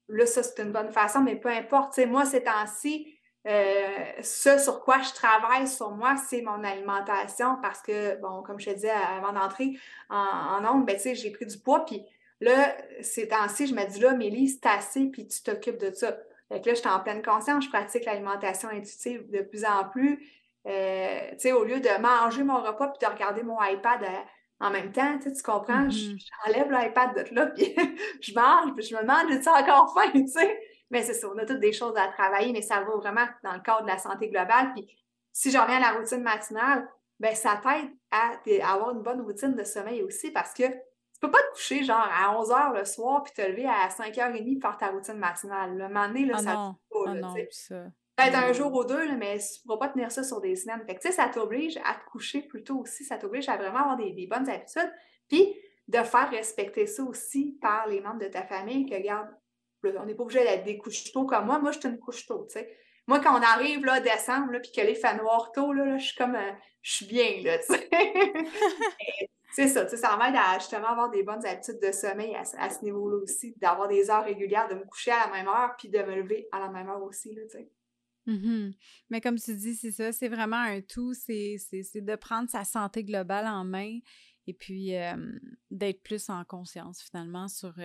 [0.08, 1.98] là, ça, c'est une bonne façon, mais peu importe.
[2.06, 3.16] moi, ces temps-ci,
[3.48, 8.60] euh, ce sur quoi je travaille sur moi, c'est mon alimentation parce que, bon, comme
[8.60, 9.78] je te disais avant d'entrer
[10.10, 11.86] en, en onde, ben, j'ai pris du poids.
[11.86, 12.04] Puis
[12.42, 16.18] là, ces temps-ci, je me dis là, Mélie, c'est assez, puis tu t'occupes de ça.
[16.50, 19.88] Fait que là, je suis en pleine conscience, je pratique l'alimentation intuitive de plus en
[19.90, 20.28] plus.
[20.68, 24.02] Euh, tu sais, au lieu de manger mon repas puis de regarder mon iPad
[24.60, 26.30] en même temps, tu, comprends, mm-hmm.
[26.46, 27.76] j'enlève l'iPad de là, puis
[28.22, 30.60] je mange, puis je me demande, j'ai-tu encore faim, tu sais?
[30.92, 33.54] Mais c'est ça, on a toutes des choses à travailler, mais ça va vraiment dans
[33.54, 34.72] le cadre de la santé globale.
[34.74, 34.88] Puis
[35.34, 36.88] si je reviens à la routine matinale,
[37.20, 41.32] ben ça t'aide à, avoir une bonne routine de sommeil aussi parce que tu peux
[41.32, 44.70] pas te coucher genre à 11 h le soir puis te lever à 5h30 pour
[44.70, 45.78] faire ta routine matinale.
[45.78, 46.76] Le moment donné, là, ah ça non.
[46.90, 47.04] pas.
[47.08, 47.84] Ah non, ça.
[48.16, 50.82] Peut-être un jour ou deux, mais tu ne pourras pas tenir ça sur des semaines.
[50.86, 53.04] Fait que, ça t'oblige à te coucher plus tôt aussi.
[53.04, 54.92] Ça t'oblige à vraiment avoir des, bonnes habitudes.
[55.28, 55.54] Puis
[55.88, 59.28] de faire respecter ça aussi par les membres de ta famille, que regarde,
[59.84, 61.60] on n'est pas obligé d'être des couches tôt comme moi.
[61.60, 62.76] Moi, je suis une couche tôt, tu sais.
[63.08, 66.16] Moi, quand on arrive là, décembre, là, puis que les noir tôt, là, je suis
[66.16, 66.52] comme, euh,
[66.82, 67.90] je suis bien, là, tu sais.
[69.52, 72.70] c'est ça, tu sais, ça m'aide à justement avoir des bonnes habitudes de sommeil à,
[72.70, 75.90] ce niveau-là aussi, d'avoir des heures régulières, de me coucher à la même heure, puis
[75.90, 77.70] de me lever à la même heure aussi, là, tu sais.
[78.28, 78.74] Mm-hmm.
[79.10, 81.58] Mais comme tu dis, c'est ça, c'est vraiment un tout, c'est
[81.96, 84.00] de prendre sa santé globale en main
[84.48, 84.94] et puis
[85.72, 87.76] d'être plus en conscience finalement sur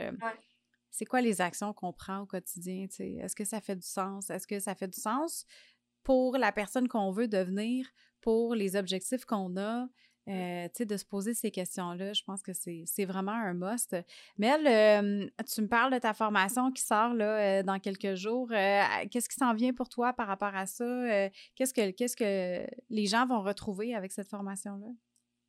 [0.91, 2.87] c'est quoi les actions qu'on prend au quotidien?
[2.99, 4.29] Est-ce que ça fait du sens?
[4.31, 5.47] Est-ce que ça fait du sens
[6.03, 7.87] pour la personne qu'on veut devenir,
[8.21, 9.89] pour les objectifs qu'on a?
[10.31, 13.97] Euh, de se poser ces questions-là, je pense que c'est vraiment un must.
[14.39, 18.49] Mais tu me parles de ta formation qui sort là, euh, dans quelques jours.
[18.53, 20.85] Euh, qu'est-ce qui s'en vient pour toi par rapport à ça?
[21.55, 24.87] Qu'est-ce que qu'est-ce que les gens vont retrouver avec cette formation-là?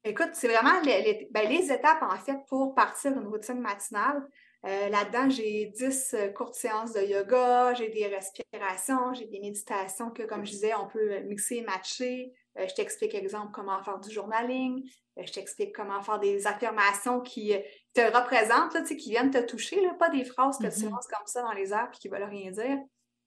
[0.04, 4.28] Écoute, c'est vraiment les, ben, les, étapes, en fait, pour partir une routine matinale.
[4.66, 10.10] Euh, là-dedans, j'ai 10 euh, courtes séances de yoga, j'ai des respirations, j'ai des méditations
[10.12, 12.34] que, comme je disais, on peut mixer et matcher.
[12.58, 14.84] Euh, je t'explique, exemple, comment faire du journaling.
[15.18, 17.54] je t'explique comment faire des affirmations qui
[17.94, 20.92] te représentent, là, qui viennent te toucher, là, pas des phrases que tu mm-hmm.
[20.92, 22.78] lances comme ça dans les airs et qui ne veulent rien dire.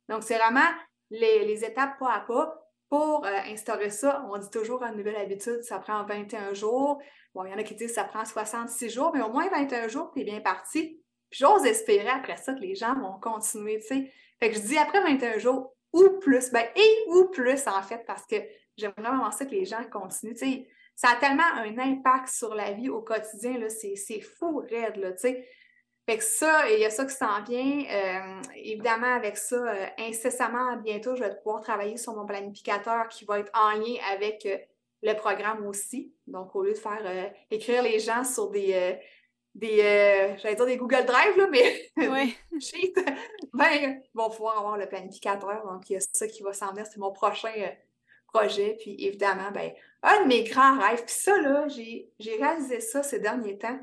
[0.08, 0.68] Donc, c'est vraiment
[1.10, 2.60] les, les, étapes pas à pas.
[2.90, 7.00] Pour instaurer ça, on dit toujours une nouvelle habitude, ça prend 21 jours.
[7.34, 9.48] Bon, il y en a qui disent que ça prend 66 jours, mais au moins
[9.48, 11.00] 21 jours, tu es bien parti
[11.34, 14.12] j'ose espérer après ça que les gens vont continuer, tu sais.
[14.40, 18.04] Fait que je dis après 21 jours ou plus, ben, et ou plus en fait,
[18.06, 18.36] parce que
[18.76, 20.34] j'aime vraiment ça que les gens continuent.
[20.94, 25.20] Ça a tellement un impact sur la vie au quotidien, c'est fou raide, là, tu
[25.20, 25.48] sais.
[26.06, 27.82] Fait que ça, il y a ça qui s'en vient.
[27.90, 33.24] Euh, évidemment, avec ça, euh, incessamment, bientôt, je vais pouvoir travailler sur mon planificateur qui
[33.24, 34.58] va être en lien avec euh,
[35.02, 36.12] le programme aussi.
[36.26, 38.98] Donc, au lieu de faire écrire les gens sur des,
[39.54, 41.94] des, j'allais dire des Google Drive, là, mais
[42.60, 42.94] sheet,
[43.54, 45.64] ben, ils vont pouvoir avoir le planificateur.
[45.66, 46.86] Donc, il y a ça qui va s'en venir.
[46.86, 47.52] C'est mon prochain
[48.34, 48.76] projet.
[48.80, 49.72] Puis, évidemment, ben,
[50.02, 51.04] un de mes grands rêves.
[51.04, 53.78] Puis ça, là, j'ai réalisé ça ces derniers temps.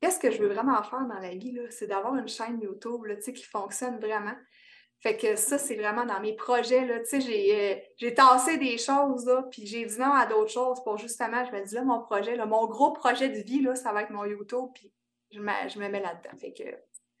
[0.00, 1.62] Qu'est-ce que je veux vraiment faire dans la vie, là?
[1.70, 4.36] C'est d'avoir une chaîne YouTube, là, qui fonctionne vraiment.
[5.00, 8.78] Fait que ça, c'est vraiment dans mes projets, là, tu sais, euh, j'ai, tassé des
[8.78, 11.84] choses, là, puis j'ai dit non à d'autres choses pour justement, je me dis là,
[11.84, 14.90] mon projet, là, mon gros projet de vie, là, ça va être mon YouTube, puis
[15.30, 16.36] je me, je me mets là-dedans.
[16.38, 16.64] Fait que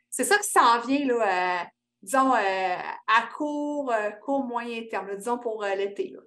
[0.08, 1.64] c'est ça qui s'en vient, là, euh,
[2.02, 2.76] disons, euh,
[3.08, 3.92] à court,
[4.22, 6.20] court, moyen terme, disons pour l'été, là.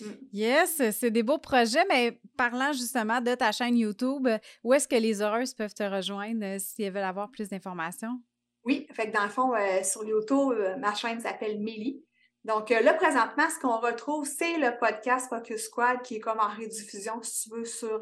[0.00, 0.10] Mm.
[0.32, 4.28] Yes, c'est des beaux projets, mais parlant justement de ta chaîne YouTube,
[4.64, 8.20] où est-ce que les heureuses peuvent te rejoindre si elles veulent avoir plus d'informations?
[8.64, 12.04] Oui, fait que dans le fond, euh, sur YouTube, euh, ma chaîne s'appelle Mélie.
[12.44, 16.38] Donc euh, là, présentement, ce qu'on retrouve, c'est le podcast Focus Squad qui est comme
[16.38, 17.98] en rediffusion, si tu veux, sur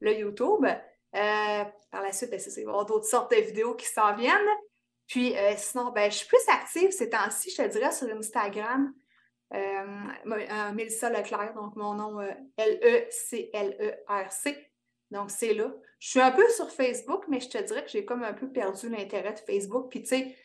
[0.00, 0.64] le YouTube.
[1.12, 4.48] par la suite, ben, il va y avoir d'autres sortes de vidéos qui s'en viennent.
[5.08, 8.92] Puis sinon, ben, je suis plus active ces temps-ci, je te dirais, sur Instagram.
[10.74, 12.20] Mélissa Leclerc, donc mon nom
[12.56, 14.56] L-E-C-L-E-R-C.
[15.10, 15.72] Donc, c'est là.
[15.98, 18.50] Je suis un peu sur Facebook, mais je te dirais que j'ai comme un peu
[18.50, 19.88] perdu l'intérêt de Facebook.
[19.90, 20.36] Puis, tu sais,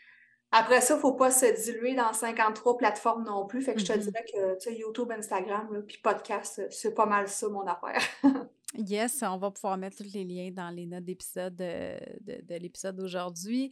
[0.51, 3.61] après ça, il ne faut pas se diluer dans 53 plateformes non plus.
[3.61, 3.99] Fait que je te mm-hmm.
[3.99, 8.01] dirais que, tu sais, YouTube, Instagram, puis podcast, c'est pas mal ça, mon affaire.
[8.75, 12.97] yes, on va pouvoir mettre tous les liens dans les notes d'épisode de, de l'épisode
[12.97, 13.71] d'aujourd'hui.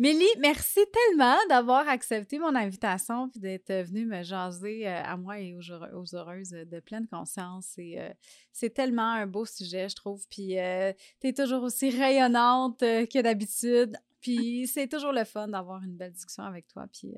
[0.00, 5.38] Mélie, merci tellement d'avoir accepté mon invitation et d'être venue me jaser euh, à moi
[5.40, 7.74] et aux, heureuses de pleine conscience.
[7.78, 8.10] Euh,
[8.50, 10.26] c'est tellement un beau sujet, je trouve.
[10.30, 13.94] Puis euh, tu es toujours aussi rayonnante que d'habitude.
[14.22, 16.86] Puis c'est toujours le fun d'avoir une belle discussion avec toi.
[16.90, 17.12] Puis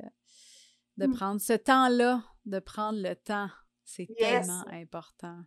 [0.97, 1.13] de mmh.
[1.13, 3.49] prendre ce temps-là, de prendre le temps.
[3.85, 5.39] C'est tellement important.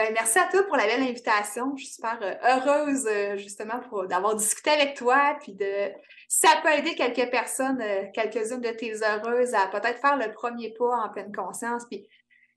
[0.00, 1.76] Ben, merci à toi pour la belle invitation.
[1.76, 5.90] Je suis super euh, heureuse euh, justement d'avoir discuté avec toi, puis de
[6.26, 10.32] si ça peut aider quelques personnes, euh, quelques-unes de tes heureuses à peut-être faire le
[10.32, 12.08] premier pas en pleine conscience, puis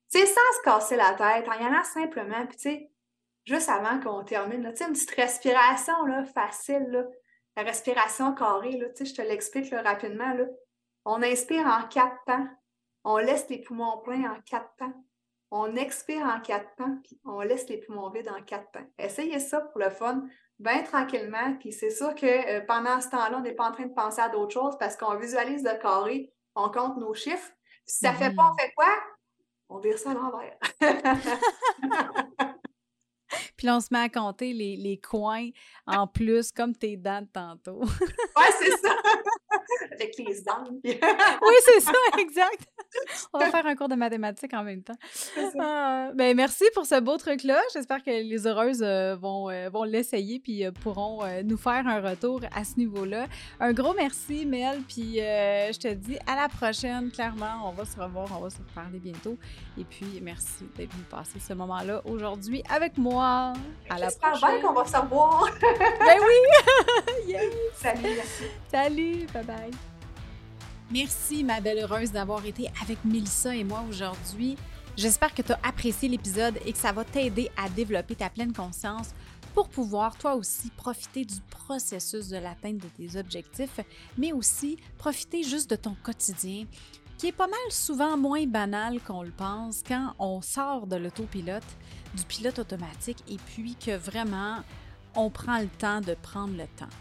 [0.10, 2.92] tu sais, sans se casser la tête, en y allant simplement, puis tu sais,
[3.44, 7.06] juste avant qu'on termine, tu sais, une petite respiration là, facile,
[7.58, 10.34] la respiration carrée, là, tu sais, je te l'explique rapidement.
[10.34, 10.46] Là.
[11.04, 12.48] On inspire en quatre temps,
[13.04, 14.94] on laisse les poumons pleins en quatre temps
[15.56, 18.88] on expire en quatre temps, puis on laisse les poumons vides en quatre temps.
[18.98, 20.24] Essayez ça pour le fun,
[20.58, 23.86] bien tranquillement, puis c'est sûr que euh, pendant ce temps-là, on n'est pas en train
[23.86, 27.52] de penser à d'autres choses parce qu'on visualise le carré, on compte nos chiffres.
[27.86, 28.88] Si ça ne fait pas, on fait quoi?
[29.70, 30.58] On vire ça à l'envers.
[33.56, 35.50] Puis là, on se met à compter les, les coins
[35.86, 37.82] en plus, comme tes dents de tantôt.
[37.82, 38.96] ouais, c'est ça.
[39.92, 40.64] Avec les dents.
[40.84, 42.68] oui, c'est ça, exact.
[43.34, 44.98] On va faire un cours de mathématiques en même temps.
[45.60, 47.60] Ah, ben, merci pour ce beau truc-là.
[47.74, 52.02] J'espère que les heureuses euh, vont, euh, vont l'essayer puis euh, pourront nous faire un
[52.02, 53.28] retour à ce niveau-là.
[53.60, 54.82] Un gros merci, Mel.
[54.88, 57.12] Puis je te dis à la prochaine.
[57.12, 59.38] Clairement, on va se revoir, on va se reparler bientôt.
[59.78, 63.54] Et puis, merci d'être venu passer ce moment-là aujourd'hui avec moi.
[63.90, 64.34] À la prochaine.
[64.34, 65.50] J'espère bien qu'on va se revoir.
[65.62, 67.34] ben oui!
[67.76, 68.44] Salut, merci.
[68.72, 69.72] Salut, bye bye.
[70.92, 74.58] Merci, ma belle heureuse, d'avoir été avec Melissa et moi aujourd'hui.
[74.96, 78.54] J'espère que tu as apprécié l'épisode et que ça va t'aider à développer ta pleine
[78.54, 79.10] conscience
[79.56, 83.80] pour pouvoir toi aussi profiter du processus de l'atteinte de tes objectifs,
[84.18, 86.66] mais aussi profiter juste de ton quotidien,
[87.18, 91.64] qui est pas mal souvent moins banal qu'on le pense quand on sort de l'autopilote,
[92.16, 94.58] du pilote automatique, et puis que vraiment
[95.16, 96.94] on prend le temps de prendre le temps.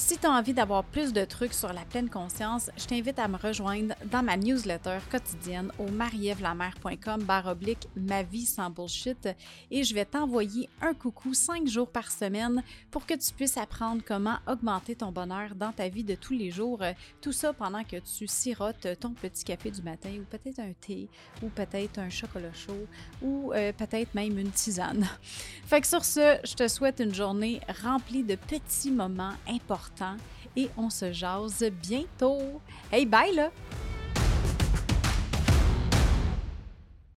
[0.00, 3.26] Si tu as envie d'avoir plus de trucs sur la pleine conscience, je t'invite à
[3.26, 9.28] me rejoindre dans ma newsletter quotidienne au marievlamer.com oblique ma vie sans bullshit
[9.72, 14.00] et je vais t'envoyer un coucou cinq jours par semaine pour que tu puisses apprendre
[14.06, 16.80] comment augmenter ton bonheur dans ta vie de tous les jours.
[17.20, 21.08] Tout ça pendant que tu sirotes ton petit café du matin ou peut-être un thé
[21.42, 22.86] ou peut-être un chocolat chaud
[23.20, 25.08] ou euh, peut-être même une tisane.
[25.66, 29.87] Fait que sur ce, je te souhaite une journée remplie de petits moments importants
[30.56, 32.60] et on se jase bientôt.
[32.92, 33.50] Hey, bye là!